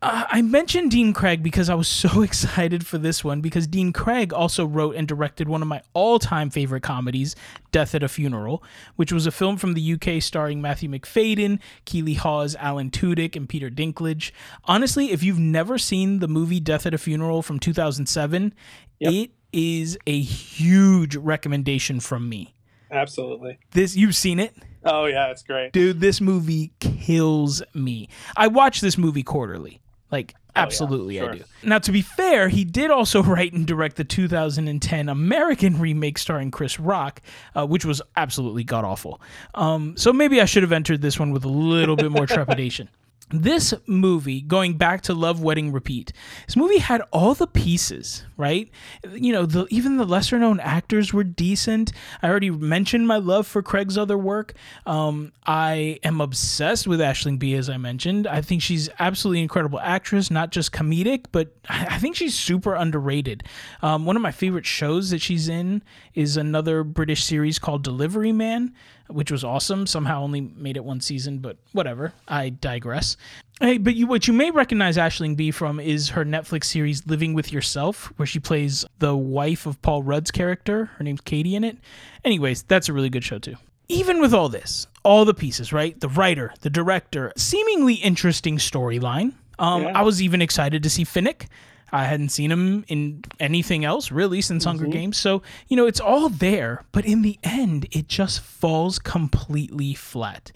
[0.04, 3.94] Uh, I mentioned Dean Craig because I was so excited for this one because Dean
[3.94, 7.38] Craig also wrote and directed one of my all time favorite comedies,
[7.72, 8.62] Death at a Funeral,
[8.98, 13.48] which was a film from the UK starring Matthew Macfadyen, Keeley Hawes, Alan Tudyk, and
[13.48, 14.32] Peter Dinklage.
[14.66, 18.54] Honestly, if you've never seen the movie Death at a Funeral from 2007,
[19.00, 19.14] yep.
[19.14, 22.54] it is a huge recommendation from me.
[22.92, 23.58] Absolutely.
[23.72, 24.54] This you've seen it?
[24.84, 25.72] Oh yeah, it's great.
[25.72, 28.10] Dude, this movie kills me.
[28.36, 29.80] I watch this movie quarterly.
[30.14, 31.34] Like absolutely oh, yeah, sure.
[31.34, 31.44] I do.
[31.64, 36.52] Now to be fair, he did also write and direct the 2010 American remake starring
[36.52, 37.20] Chris Rock,
[37.56, 39.20] uh, which was absolutely god awful.
[39.56, 42.90] Um, so maybe I should have entered this one with a little bit more trepidation
[43.34, 46.14] this movie going back to love wedding repeat
[46.46, 48.70] this movie had all the pieces right?
[49.12, 51.92] You know the, even the lesser known actors were decent.
[52.22, 54.54] I already mentioned my love for craig's other work.
[54.86, 58.28] Um, i am obsessed with Aisling Bea as i mentioned.
[58.28, 63.44] I think she's absolutely incredible actress not just comedic but i think she's super underrated.
[63.82, 68.32] Um, one of my favorite shows that she's in is another british series called delivery
[68.32, 68.74] man
[69.08, 69.86] which was awesome.
[69.88, 72.14] Somehow only made it one season, but whatever.
[72.28, 73.18] I digress.
[73.60, 77.34] Hey, but you, what you may recognize Aisling Bea from is her Netflix series Living
[77.34, 80.86] with Yourself, where she plays the wife of Paul Rudd's character.
[80.98, 81.78] Her name's Katie in it.
[82.26, 83.56] Anyways, that's a really good show too.
[83.90, 86.00] Even with all this, all the pieces, right?
[86.00, 89.34] The writer, the director, seemingly interesting storyline.
[89.60, 90.00] Um, yeah.
[90.00, 91.48] I was even excited to see Finnick.
[91.94, 94.80] I hadn't seen him in anything else really since mm-hmm.
[94.80, 95.16] Hunger Games.
[95.16, 100.52] So, you know, it's all there, but in the end, it just falls completely flat.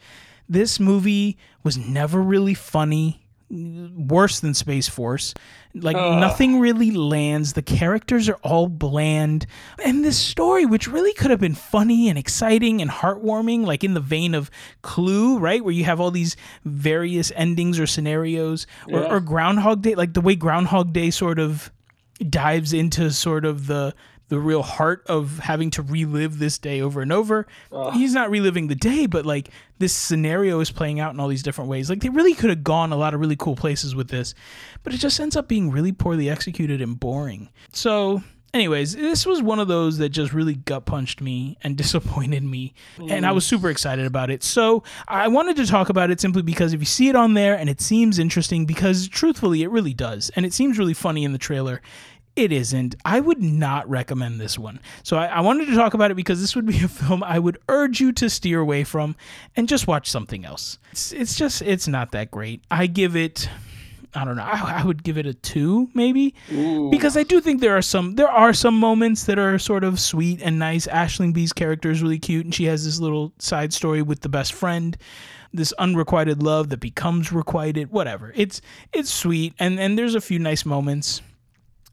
[0.49, 5.33] This movie was never really funny worse than Space Force.
[5.73, 7.53] Like nothing really lands.
[7.53, 9.45] The characters are all bland.
[9.83, 13.93] And this story, which really could have been funny and exciting and heartwarming, like in
[13.93, 14.49] the vein of
[14.81, 15.63] Clue, right?
[15.63, 16.35] Where you have all these
[16.65, 18.97] various endings or scenarios, yeah.
[18.97, 21.71] or, or Groundhog Day, like the way Groundhog Day sort of
[22.29, 23.93] dives into sort of the
[24.29, 27.47] the real heart of having to relive this day over and over.
[27.71, 27.93] Ugh.
[27.93, 29.49] He's not reliving the day, but like
[29.79, 31.89] this scenario is playing out in all these different ways.
[31.89, 34.33] Like they really could have gone a lot of really cool places with this,
[34.83, 37.49] but it just ends up being really poorly executed and boring.
[37.71, 38.21] So,
[38.53, 42.73] anyways, this was one of those that just really gut punched me and disappointed me.
[42.97, 43.11] Mm.
[43.11, 44.43] And I was super excited about it.
[44.43, 47.57] So, I wanted to talk about it simply because if you see it on there
[47.57, 50.31] and it seems interesting, because truthfully, it really does.
[50.35, 51.81] And it seems really funny in the trailer
[52.37, 52.95] it isn't.
[53.03, 54.79] I would not recommend this one.
[55.03, 57.39] So I, I, wanted to talk about it because this would be a film I
[57.39, 59.15] would urge you to steer away from
[59.55, 60.77] and just watch something else.
[60.91, 62.63] It's, it's just, it's not that great.
[62.69, 63.49] I give it.
[64.13, 64.43] I don't know.
[64.43, 66.89] I, I would give it a two, maybe, Ooh.
[66.89, 69.99] because I do think there are some there are some moments that are sort of
[69.99, 70.87] sweet and nice.
[70.87, 74.29] Aisling Bea's character is really cute, and she has this little side story with the
[74.29, 74.97] best friend
[75.53, 78.61] this unrequited love that becomes requited whatever it's
[78.91, 81.21] it's sweet and and there's a few nice moments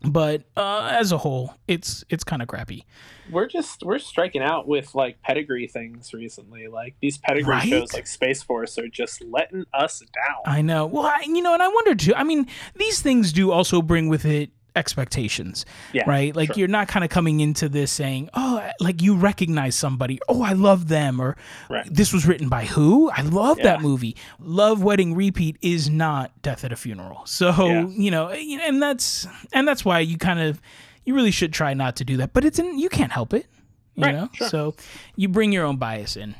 [0.07, 2.85] but uh, as a whole, it's it's kind of crappy.
[3.31, 6.69] We're just we're striking out with like pedigree things recently.
[6.69, 7.69] Like these pedigree right?
[7.69, 10.43] shows, like Space Force, are just letting us down.
[10.47, 10.87] I know.
[10.87, 12.15] Well, I, you know, and I wonder too.
[12.15, 12.47] I mean,
[12.77, 16.59] these things do also bring with it expectations yeah, right like sure.
[16.59, 20.53] you're not kind of coming into this saying oh like you recognize somebody oh i
[20.53, 21.37] love them or
[21.71, 21.87] right.
[21.93, 23.65] this was written by who i love yeah.
[23.65, 27.85] that movie love wedding repeat is not death at a funeral so yeah.
[27.85, 30.61] Eh, you know and that's and that's why you kind of
[31.05, 33.47] you really should try not to do that but it's in you can't help it
[33.95, 34.49] you right, know sure.
[34.49, 34.75] so
[35.15, 36.35] you bring your own bias in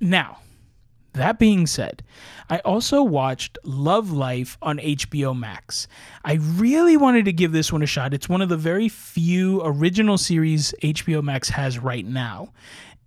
[0.00, 0.38] now
[1.14, 2.02] that being said,
[2.48, 5.88] I also watched Love Life on HBO Max.
[6.24, 8.14] I really wanted to give this one a shot.
[8.14, 12.52] It's one of the very few original series HBO Max has right now.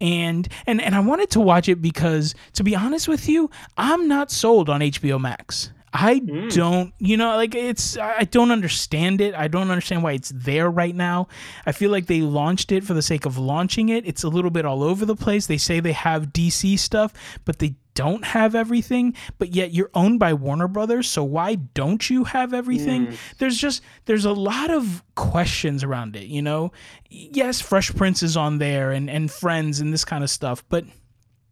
[0.02, 4.08] And and and I wanted to watch it because to be honest with you, I'm
[4.08, 5.72] not sold on HBO Max.
[5.98, 6.54] I mm.
[6.54, 9.34] don't, you know, like it's, I don't understand it.
[9.34, 11.30] I don't understand why it's there right now.
[11.66, 14.06] I feel like they launched it for the sake of launching it.
[14.06, 15.48] It's a little bit all over the place.
[15.48, 17.14] They say they have DC stuff,
[17.46, 22.08] but they don't have everything, but yet you're owned by Warner Brothers, so why don't
[22.10, 23.08] you have everything?
[23.08, 23.18] Mm.
[23.40, 26.72] There's just there's a lot of questions around it, you know.
[27.10, 30.86] Yes, Fresh Prince is on there and and Friends and this kind of stuff, but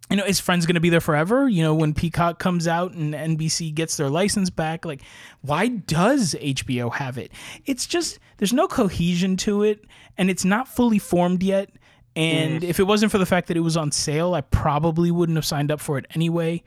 [0.09, 1.49] you know, is Friends going to be there forever?
[1.49, 5.01] You know, when Peacock comes out and NBC gets their license back, like,
[5.41, 7.31] why does HBO have it?
[7.65, 9.85] It's just, there's no cohesion to it,
[10.17, 11.71] and it's not fully formed yet.
[12.15, 12.67] And mm.
[12.67, 15.45] if it wasn't for the fact that it was on sale, I probably wouldn't have
[15.45, 16.63] signed up for it anyway.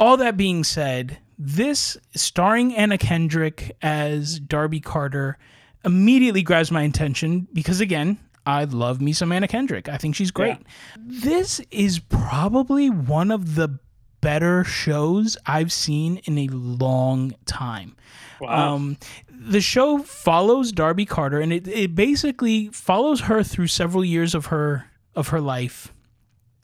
[0.00, 5.38] All that being said, this starring Anna Kendrick as Darby Carter
[5.84, 9.88] immediately grabs my attention because, again, I love me some Anna Kendrick.
[9.88, 10.56] I think she's great.
[10.58, 11.02] Yeah.
[11.04, 13.78] This is probably one of the
[14.20, 17.96] better shows I've seen in a long time.
[18.40, 18.74] Wow.
[18.74, 18.96] Um,
[19.38, 24.46] the show follows Darby Carter, and it, it basically follows her through several years of
[24.46, 25.92] her of her life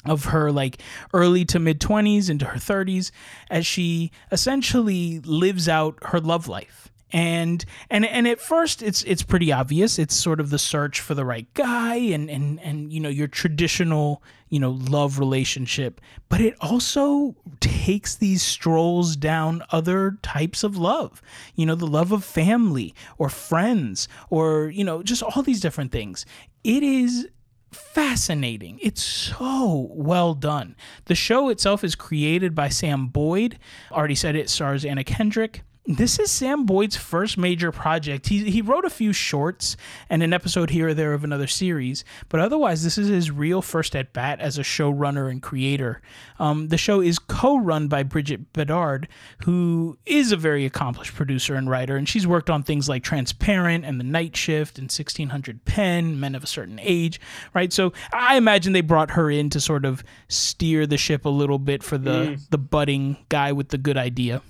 [0.04, 0.80] of her like
[1.12, 3.10] early to mid 20s into her 30s
[3.50, 9.22] as she essentially lives out her love life and and and at first it's it's
[9.22, 12.98] pretty obvious it's sort of the search for the right guy and and and you
[12.98, 20.18] know your traditional you know love relationship but it also takes these strolls down other
[20.22, 21.22] types of love
[21.54, 25.92] you know the love of family or friends or you know just all these different
[25.92, 26.26] things
[26.64, 27.28] it is
[27.72, 28.78] fascinating.
[28.80, 30.76] It's so well done.
[31.06, 33.58] The show itself is created by Sam Boyd.
[33.90, 38.28] Already said it stars Anna Kendrick this is Sam Boyd's first major project.
[38.28, 39.76] He, he wrote a few shorts
[40.08, 43.60] and an episode here or there of another series, but otherwise, this is his real
[43.60, 46.00] first at bat as a showrunner and creator.
[46.38, 49.08] Um, the show is co run by Bridget Bedard,
[49.44, 53.84] who is a very accomplished producer and writer, and she's worked on things like Transparent
[53.84, 57.20] and The Night Shift and 1600 Penn, Men of a Certain Age,
[57.52, 57.72] right?
[57.72, 61.58] So I imagine they brought her in to sort of steer the ship a little
[61.58, 62.48] bit for the, mm.
[62.48, 64.40] the budding guy with the good idea.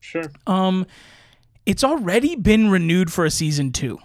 [0.00, 0.30] Sure.
[0.46, 0.86] Um,
[1.66, 3.98] it's already been renewed for a season two,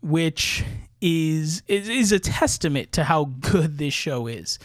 [0.00, 0.64] which
[1.00, 4.58] is is, is a testament to how good this show is.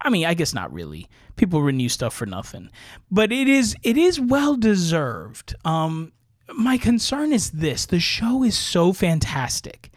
[0.00, 1.08] I mean, I guess not really.
[1.36, 2.70] People renew stuff for nothing,
[3.10, 5.54] but it is it is well deserved.
[5.64, 6.12] Um,
[6.54, 9.90] my concern is this: the show is so fantastic,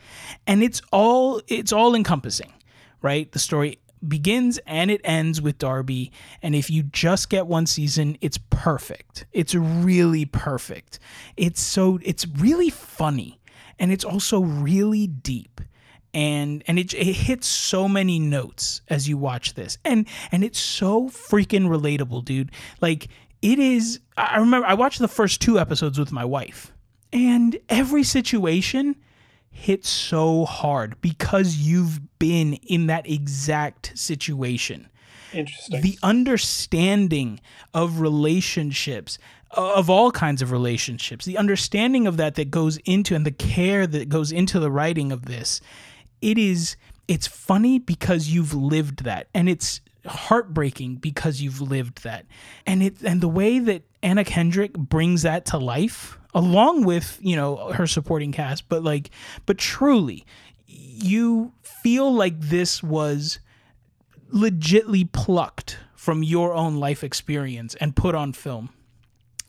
[0.46, 2.54] and it's all it's all encompassing,
[3.02, 3.32] right?
[3.32, 6.12] The story begins and it ends with Darby.
[6.42, 9.26] And if you just get one season, it's perfect.
[9.32, 11.00] It's really perfect.
[11.38, 13.40] It's so it's really funny
[13.80, 15.62] and it's also really deep.
[16.14, 19.78] And and it, it hits so many notes as you watch this.
[19.86, 22.52] And and it's so freaking relatable, dude.
[22.82, 23.08] Like
[23.42, 26.74] it is I remember I watched the first two episodes with my wife.
[27.14, 28.96] And every situation
[29.52, 34.88] hit so hard because you've been in that exact situation.
[35.34, 35.82] Interesting.
[35.82, 37.40] The understanding
[37.74, 39.18] of relationships,
[39.52, 43.86] of all kinds of relationships, the understanding of that that goes into and the care
[43.86, 45.62] that goes into the writing of this,
[46.22, 46.76] it is
[47.08, 52.26] it's funny because you've lived that and it's heartbreaking because you've lived that.
[52.66, 57.36] And it and the way that Anna Kendrick brings that to life along with you
[57.36, 59.10] know her supporting cast but like
[59.46, 60.26] but truly
[60.68, 63.40] you feel like this was
[64.34, 68.70] legitly plucked from your own life experience and put on film.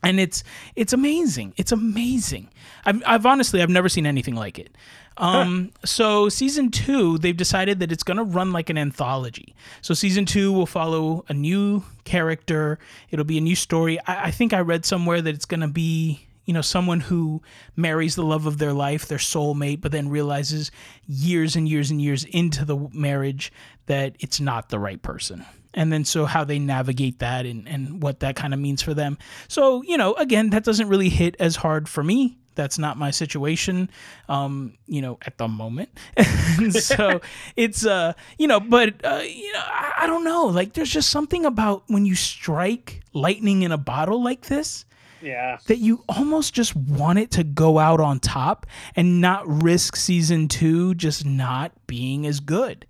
[0.05, 0.43] And it's
[0.75, 1.53] it's amazing.
[1.55, 2.49] It's amazing.
[2.85, 4.75] I've, I've honestly i've never seen anything like it.
[5.15, 9.55] Um, so season two they've decided that it's going to run like an anthology.
[9.81, 12.79] So season two will follow a new character.
[13.11, 13.97] It'll be a new story.
[14.01, 17.41] I, I think i read somewhere that it's going to be you know, someone who
[17.75, 20.71] marries the love of their life, their soulmate, but then realizes
[21.07, 23.51] years and years and years into the marriage
[23.85, 25.45] that it's not the right person.
[25.73, 28.93] And then so how they navigate that and, and what that kind of means for
[28.93, 29.17] them.
[29.47, 32.37] So, you know, again, that doesn't really hit as hard for me.
[32.55, 33.89] That's not my situation,
[34.29, 35.89] um, you know, at the moment.
[36.69, 37.19] so
[37.55, 40.45] it's, uh, you know, but, uh, you know, I, I don't know.
[40.45, 44.85] Like, there's just something about when you strike lightning in a bottle like this
[45.23, 45.57] yeah.
[45.67, 48.65] That you almost just want it to go out on top
[48.95, 52.85] and not risk season two just not being as good.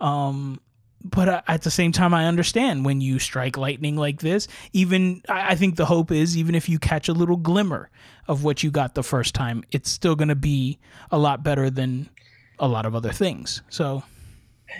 [0.00, 0.60] Um,
[1.02, 4.48] but uh, at the same time, I understand when you strike lightning like this.
[4.72, 7.90] Even I think the hope is even if you catch a little glimmer
[8.26, 10.78] of what you got the first time, it's still going to be
[11.10, 12.10] a lot better than
[12.58, 13.62] a lot of other things.
[13.68, 14.02] So,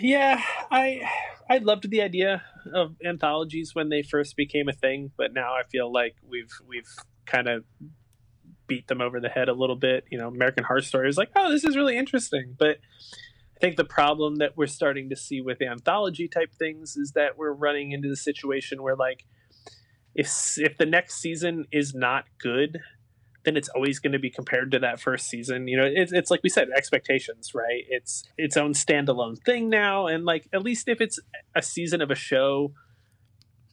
[0.01, 1.01] yeah, I
[1.49, 5.63] I loved the idea of anthologies when they first became a thing, but now I
[5.71, 6.89] feel like we've we've
[7.25, 7.63] kind of
[8.67, 10.05] beat them over the head a little bit.
[10.11, 12.77] You know, American Horror Story was like, oh, this is really interesting, but
[13.57, 17.37] I think the problem that we're starting to see with anthology type things is that
[17.37, 19.25] we're running into the situation where like
[20.15, 22.79] if if the next season is not good,
[23.49, 25.67] then it's always going to be compared to that first season.
[25.67, 27.83] You know, it's, it's like we said, expectations, right?
[27.89, 31.19] It's its own standalone thing now, and like at least if it's
[31.55, 32.73] a season of a show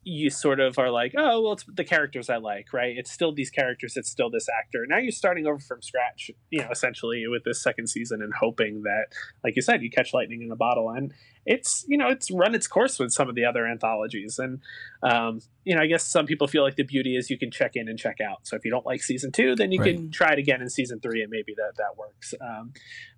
[0.09, 2.95] you sort of are like, oh, well, it's the characters I like, right?
[2.97, 4.87] It's still these characters, it's still this actor.
[4.89, 8.85] Now you're starting over from scratch, you know, essentially with this second season and hoping
[8.85, 9.07] that,
[9.43, 10.91] like you said, you catch lightning in a bottle.
[10.91, 11.13] And
[11.47, 14.39] it's, you know, it's run its course with some of the other anthologies.
[14.39, 14.61] And,
[15.03, 17.73] um, you know, I guess some people feel like the beauty is you can check
[17.75, 18.47] in and check out.
[18.47, 19.95] So if you don't like season two, then you right.
[19.95, 22.35] can try it again in season three and maybe that, that works.
[22.41, 22.73] Um,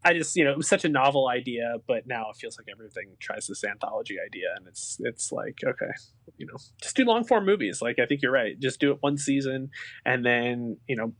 [0.05, 2.69] I just, you know, it was such a novel idea, but now it feels like
[2.71, 4.49] everything tries this anthology idea.
[4.57, 5.93] And it's, it's like, okay,
[6.37, 7.81] you know, just do long form movies.
[7.83, 8.59] Like I think you're right.
[8.61, 9.71] Just do it one season
[10.05, 11.13] and then you know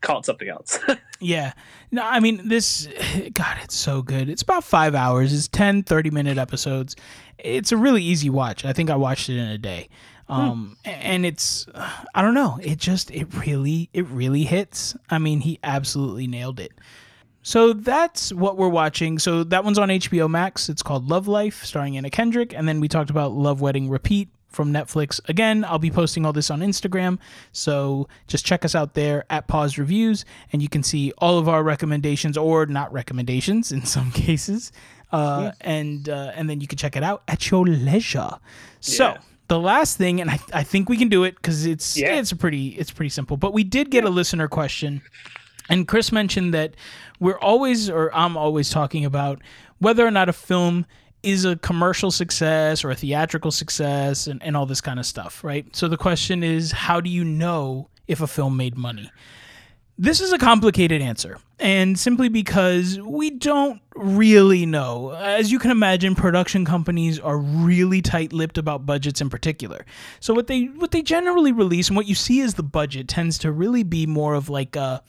[0.00, 0.78] call it something else.
[1.20, 1.52] yeah.
[1.90, 2.88] No, I mean this
[3.32, 4.28] god, it's so good.
[4.28, 5.32] It's about 5 hours.
[5.32, 6.96] It's 10 30 minute episodes.
[7.38, 8.64] It's a really easy watch.
[8.64, 9.88] I think I watched it in a day.
[10.26, 10.32] Hmm.
[10.32, 11.66] Um and it's
[12.14, 14.96] I don't know, it just it really it really hits.
[15.10, 16.72] I mean, he absolutely nailed it.
[17.42, 19.20] So that's what we're watching.
[19.20, 20.68] So that one's on HBO Max.
[20.68, 22.52] It's called Love Life, starring Anna Kendrick.
[22.52, 25.20] And then we talked about Love Wedding Repeat from Netflix.
[25.28, 27.18] Again, I'll be posting all this on Instagram.
[27.52, 31.48] So just check us out there at Paused Reviews, and you can see all of
[31.48, 34.72] our recommendations or not recommendations in some cases.
[35.12, 35.52] Uh, yeah.
[35.60, 38.32] and uh, and then you can check it out at your leisure.
[38.80, 42.18] So the last thing, and I, I think we can do it because it's yeah.
[42.18, 43.36] it's pretty it's pretty simple.
[43.36, 45.02] But we did get a listener question
[45.68, 46.74] and Chris mentioned that
[47.18, 49.40] we're always, or I'm always talking about
[49.78, 50.86] whether or not a film
[51.26, 55.42] is a commercial success or a theatrical success and, and all this kind of stuff,
[55.42, 55.66] right?
[55.74, 59.10] So the question is, how do you know if a film made money?
[59.98, 65.12] This is a complicated answer, and simply because we don't really know.
[65.12, 69.86] As you can imagine, production companies are really tight-lipped about budgets in particular.
[70.20, 73.38] So what they what they generally release and what you see is the budget tends
[73.38, 75.02] to really be more of like a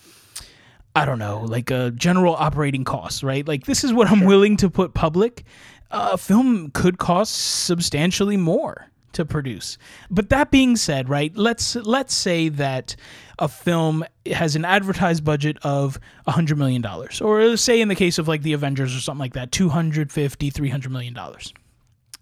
[0.97, 3.47] I don't know, like a general operating cost, right?
[3.47, 5.43] Like this is what I'm willing to put public.
[5.91, 7.33] A film could cost
[7.65, 9.77] substantially more to produce.
[10.11, 11.35] But that being said, right?
[11.35, 12.95] Let's let's say that
[13.39, 18.17] a film has an advertised budget of 100 million dollars or say in the case
[18.17, 21.53] of like the Avengers or something like that, 250 300 million dollars.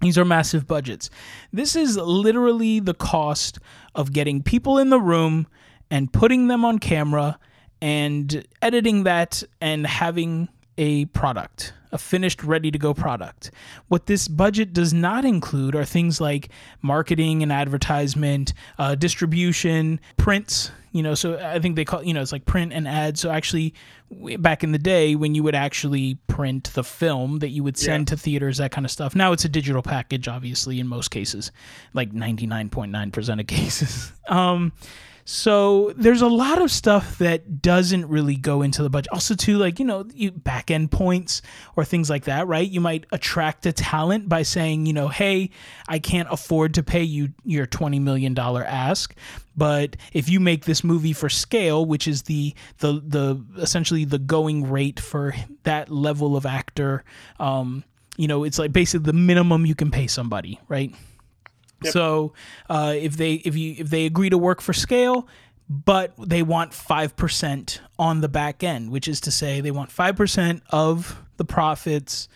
[0.01, 1.09] These are massive budgets.
[1.51, 3.59] This is literally the cost
[3.93, 5.47] of getting people in the room
[5.89, 7.39] and putting them on camera
[7.81, 13.49] and editing that and having a product, a finished, ready to go product.
[13.87, 16.49] What this budget does not include are things like
[16.81, 20.71] marketing and advertisement, uh, distribution, prints.
[20.91, 23.19] You know, so I think they call you know it's like print and ads.
[23.21, 23.73] So actually,
[24.39, 28.09] back in the day when you would actually print the film that you would send
[28.09, 28.15] yeah.
[28.15, 29.15] to theaters, that kind of stuff.
[29.15, 31.51] Now it's a digital package, obviously, in most cases,
[31.93, 34.11] like ninety nine point nine percent of cases.
[34.27, 34.71] Um,
[35.27, 39.11] so there's a lot of stuff that doesn't really go into the budget.
[39.11, 41.41] Also, too, like you know, you back end points
[41.75, 42.69] or things like that, right?
[42.69, 45.49] You might attract a talent by saying, you know, hey,
[45.87, 49.15] I can't afford to pay you your twenty million dollar ask,
[49.57, 54.19] but if you make this movie for scale, which is the the the essentially the
[54.19, 57.03] going rate for that level of actor,
[57.39, 57.83] um,
[58.15, 60.93] you know, it's like basically the minimum you can pay somebody, right?
[61.85, 61.93] Yep.
[61.93, 62.33] So
[62.69, 65.27] uh, if they if you if they agree to work for scale,
[65.69, 69.91] but they want five percent on the back end, which is to say they want
[69.91, 72.27] five percent of the profits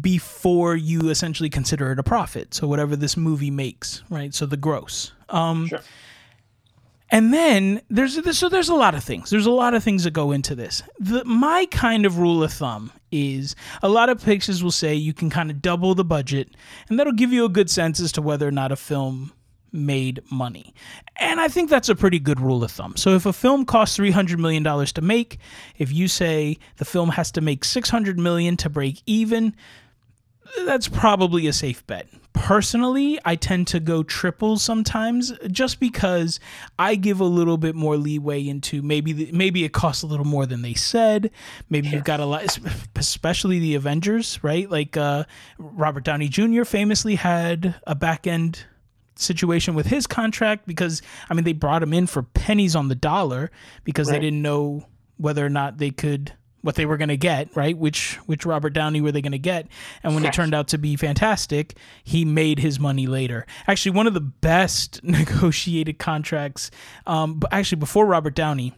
[0.00, 2.54] before you essentially consider it a profit.
[2.54, 4.34] So whatever this movie makes, right?
[4.34, 5.12] So the gross.
[5.28, 5.80] Um, sure.
[7.12, 9.28] And then there's so there's a lot of things.
[9.28, 10.82] There's a lot of things that go into this.
[10.98, 15.12] The, my kind of rule of thumb is a lot of pictures will say you
[15.12, 16.48] can kind of double the budget,
[16.88, 19.32] and that'll give you a good sense as to whether or not a film
[19.72, 20.74] made money.
[21.16, 22.96] And I think that's a pretty good rule of thumb.
[22.96, 25.38] So if a film costs 300 million dollars to make,
[25.76, 29.54] if you say the film has to make 600 million to break even,
[30.64, 32.08] that's probably a safe bet.
[32.32, 36.40] Personally, I tend to go triple sometimes just because
[36.78, 40.24] I give a little bit more leeway into maybe the, maybe it costs a little
[40.24, 41.30] more than they said.
[41.68, 42.58] Maybe you've got a lot,
[42.96, 44.68] especially the Avengers, right?
[44.70, 45.24] Like uh,
[45.58, 46.64] Robert Downey Jr.
[46.64, 48.64] famously had a back end
[49.14, 52.94] situation with his contract because I mean they brought him in for pennies on the
[52.94, 53.50] dollar
[53.84, 54.14] because right.
[54.14, 54.86] they didn't know
[55.18, 56.32] whether or not they could
[56.62, 57.76] what they were going to get, right?
[57.76, 59.68] Which which Robert Downey were they going to get?
[60.02, 63.46] And when it turned out to be fantastic, he made his money later.
[63.66, 66.70] Actually, one of the best negotiated contracts.
[67.06, 68.72] Um, but actually, before Robert Downey,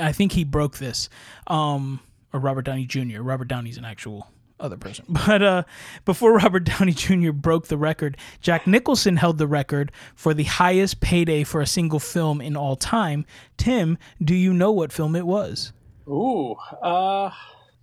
[0.00, 1.08] I think he broke this.
[1.46, 2.00] Um,
[2.32, 3.22] or Robert Downey Jr.
[3.22, 4.28] Robert Downey's an actual
[4.58, 5.04] other person.
[5.26, 5.62] But uh,
[6.04, 7.32] before Robert Downey Jr.
[7.32, 12.00] broke the record, Jack Nicholson held the record for the highest payday for a single
[12.00, 13.26] film in all time.
[13.56, 15.72] Tim, do you know what film it was?
[16.08, 17.30] Ooh, uh,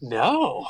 [0.02, 0.68] no.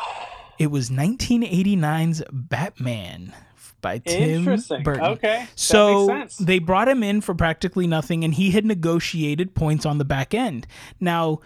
[0.59, 3.33] It was 1989's Batman
[3.81, 4.81] by Tim Interesting.
[4.81, 5.03] Burton.
[5.03, 5.47] Okay.
[5.55, 10.05] So they brought him in for practically nothing, and he had negotiated points on the
[10.05, 10.65] back end.
[10.99, 11.41] Now,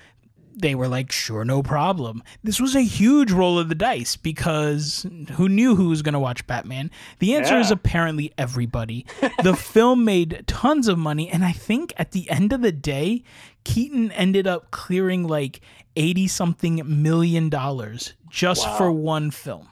[0.59, 2.23] they were like, sure, no problem.
[2.43, 6.19] This was a huge roll of the dice because who knew who was going to
[6.19, 6.89] watch Batman?
[7.19, 9.05] The answer is apparently everybody.
[9.43, 13.23] the film made tons of money, and I think at the end of the day,
[13.67, 15.61] Keaton ended up clearing like
[15.95, 18.77] 80 something million dollars just Wow.
[18.77, 19.67] for one film.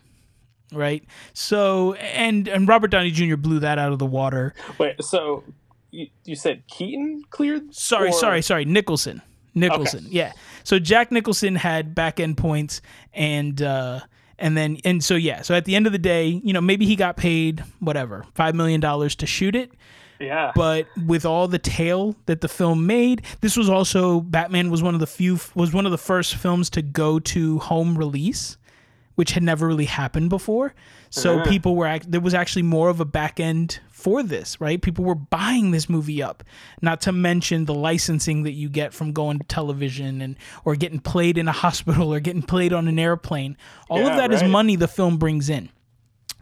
[0.73, 1.03] Right.
[1.34, 3.35] So, and and Robert Downey Jr.
[3.38, 4.53] blew that out of the water.
[4.77, 5.43] Wait, so
[5.91, 7.73] you, you said Keaton cleared?
[7.73, 8.65] Sorry, Or- sorry, sorry.
[8.65, 9.22] Nicholson.
[9.53, 10.05] Nicholson.
[10.09, 10.34] Yeah.
[10.65, 12.81] So Jack Nicholson had back end points
[13.13, 14.01] and uh
[14.38, 16.85] and then and so yeah, so at the end of the day, you know, maybe
[16.85, 19.72] he got paid whatever, 5 million dollars to shoot it,
[20.19, 20.51] Yeah.
[20.55, 24.93] but with all the tail that the film made, this was also Batman was one
[24.93, 28.57] of the few was one of the first films to go to home release,
[29.15, 30.73] which had never really happened before.
[31.09, 31.49] So Uh-huh.
[31.49, 34.81] people were there was actually more of a back end for this, right?
[34.81, 36.43] People were buying this movie up.
[36.81, 40.35] Not to mention the licensing that you get from going to television and
[40.65, 43.57] or getting played in a hospital or getting played on an airplane.
[43.89, 44.49] All of Yeah, that is right.
[44.49, 45.69] money the film brings in.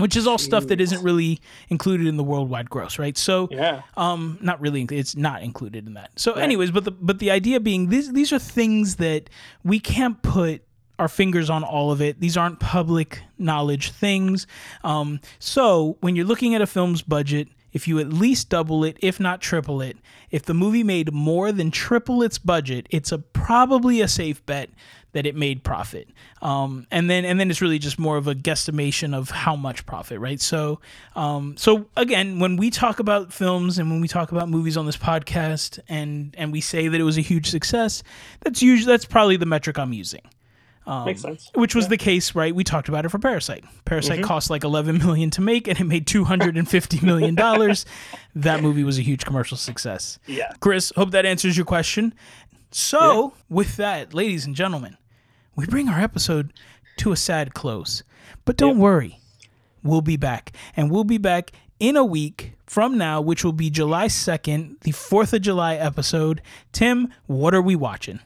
[0.04, 1.40] Which is all stuff that isn't really
[1.70, 3.18] included in the worldwide gross, right?
[3.18, 3.84] So yeah.
[3.96, 6.12] um not really it's not included in that.
[6.18, 9.30] So anyways but the but the idea being these these are things that
[9.64, 10.62] we can't put
[11.00, 12.20] our fingers on all of it.
[12.20, 14.46] These aren't public knowledge things.
[14.84, 18.98] Um so when you're looking at a film's budget if you at least double it
[19.02, 19.98] if not triple it.
[20.32, 24.70] If the movie made more than triple its budget it's a probably a safe bet
[25.12, 26.10] that it made profit.
[26.42, 29.86] Um, and then and then it's really just more of a guesstimation of how much
[29.86, 30.42] profit right?
[30.42, 30.80] So
[31.16, 34.86] um, so again when we talk about films and when we talk about movies on
[34.86, 38.04] this podcast and and we say that it was a huge success
[38.42, 40.22] that's usually that's probably the metric i'm using
[40.86, 41.50] Um, Makes sense.
[41.56, 44.28] which was the case right we talked about it for parasite parasite mm-hmm.
[44.28, 47.86] cost like 11 million to make and it made 250 million dollars
[48.36, 50.52] that movie was a huge commercial success Yeah.
[50.60, 52.14] Chris, hope that answers your question.
[52.72, 54.98] So, with that, ladies and gentlemen,
[55.56, 56.52] we bring our episode
[56.98, 58.02] to a sad close.
[58.46, 59.20] But don't worry,
[59.84, 60.56] we'll be back.
[60.76, 64.92] And we'll be back in a week from now, which will be July 2nd, the
[64.92, 66.42] 4th of July episode.
[66.72, 68.20] Tim, what are we watching?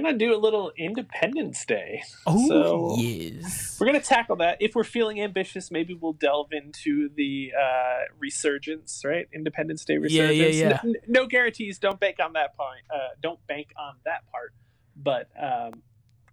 [0.00, 2.02] Gonna do a little Independence Day.
[2.26, 3.76] Oh, so yes.
[3.78, 4.58] we're gonna tackle that.
[4.60, 9.28] If we're feeling ambitious, maybe we'll delve into the uh, resurgence, right?
[9.32, 10.56] Independence Day Yeah, resurgence.
[10.56, 10.80] yeah, yeah.
[10.84, 11.78] No, no guarantees.
[11.78, 12.82] Don't bank on that point.
[12.92, 14.52] Uh, don't bank on that part.
[14.96, 15.82] But um,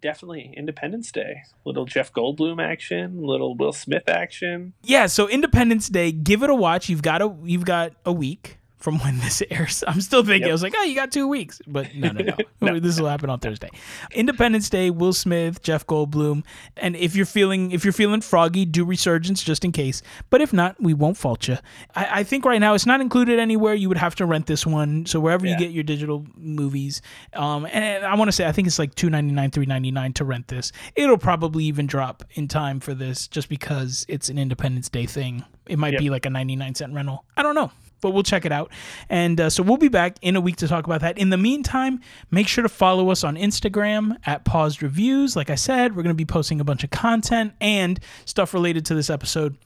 [0.00, 1.42] definitely Independence Day.
[1.64, 3.22] Little Jeff Goldblum action.
[3.22, 4.74] Little Will Smith action.
[4.82, 6.88] Yeah, so Independence Day, give it a watch.
[6.88, 9.84] You've got a you've got a week from when this airs.
[9.86, 10.42] I'm still thinking.
[10.42, 10.48] Yep.
[10.48, 12.36] I was like, oh, you got two weeks, but no, no, no.
[12.60, 12.80] No.
[12.80, 13.68] This will happen on Thursday.
[14.12, 16.44] Independence Day, Will Smith, Jeff Goldblum,
[16.76, 20.02] and if you're feeling if you're feeling froggy, do Resurgence just in case.
[20.30, 21.58] But if not, we won't fault you.
[21.94, 23.74] I, I think right now it's not included anywhere.
[23.74, 25.04] You would have to rent this one.
[25.06, 27.02] So wherever you get your digital movies,
[27.34, 29.90] um, and I want to say I think it's like two ninety nine, three ninety
[29.90, 30.72] nine to rent this.
[30.96, 35.44] It'll probably even drop in time for this, just because it's an Independence Day thing.
[35.66, 36.00] It might Yep.
[36.00, 37.24] be like a ninety nine cent rental.
[37.36, 37.70] I don't know
[38.00, 38.70] but we'll check it out.
[39.08, 41.18] And uh, so we'll be back in a week to talk about that.
[41.18, 42.00] In the meantime,
[42.30, 45.36] make sure to follow us on Instagram at Paused Reviews.
[45.36, 48.86] Like I said, we're going to be posting a bunch of content and stuff related
[48.86, 49.56] to this episode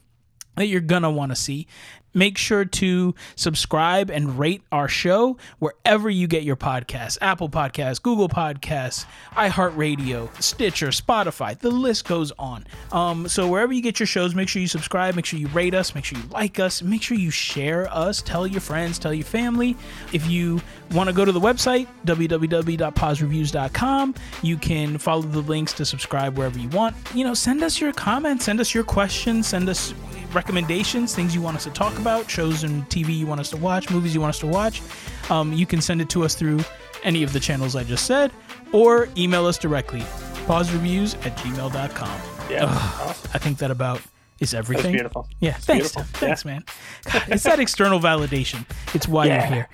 [0.55, 1.67] that you're going to want to see.
[2.15, 8.01] Make sure to subscribe and rate our show wherever you get your podcasts Apple Podcasts,
[8.01, 11.59] Google Podcasts, iHeartRadio, Stitcher, Spotify.
[11.59, 12.65] The list goes on.
[12.91, 15.73] Um, so, wherever you get your shows, make sure you subscribe, make sure you rate
[15.73, 19.13] us, make sure you like us, make sure you share us, tell your friends, tell
[19.13, 19.75] your family.
[20.13, 20.61] If you
[20.91, 26.57] want to go to the website, www.pausereviews.com, you can follow the links to subscribe wherever
[26.57, 26.95] you want.
[27.13, 29.93] You know, send us your comments, send us your questions, send us
[30.35, 33.57] recommendations, things you want us to talk about, shows and TV you want us to
[33.57, 34.81] watch, movies you want us to watch.
[35.29, 36.59] Um, you can send it to us through
[37.03, 38.31] any of the channels I just said,
[38.71, 40.01] or email us directly.
[40.45, 42.21] Pausereviews at gmail.com.
[42.49, 42.65] Yeah.
[42.65, 43.31] Awesome.
[43.33, 44.01] I think that about
[44.39, 44.91] is That's everything.
[44.93, 45.27] beautiful.
[45.39, 45.93] Yeah, thanks.
[45.93, 46.03] beautiful.
[46.19, 46.63] Thanks, man.
[47.11, 48.65] God, it's that external validation.
[48.93, 49.37] It's why Yeah.
[49.47, 49.69] you're here.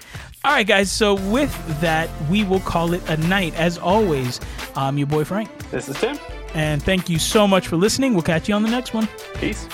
[0.46, 0.92] All right, guys.
[0.92, 1.52] So with
[1.82, 3.54] that, we will call it a night.
[3.56, 4.40] As always,
[4.76, 5.50] I'm your boy Franc.
[5.72, 6.18] This is Tim.
[6.54, 8.14] And thank you so much for listening.
[8.14, 9.08] We'll catch you on the next one.
[9.36, 9.68] Peace.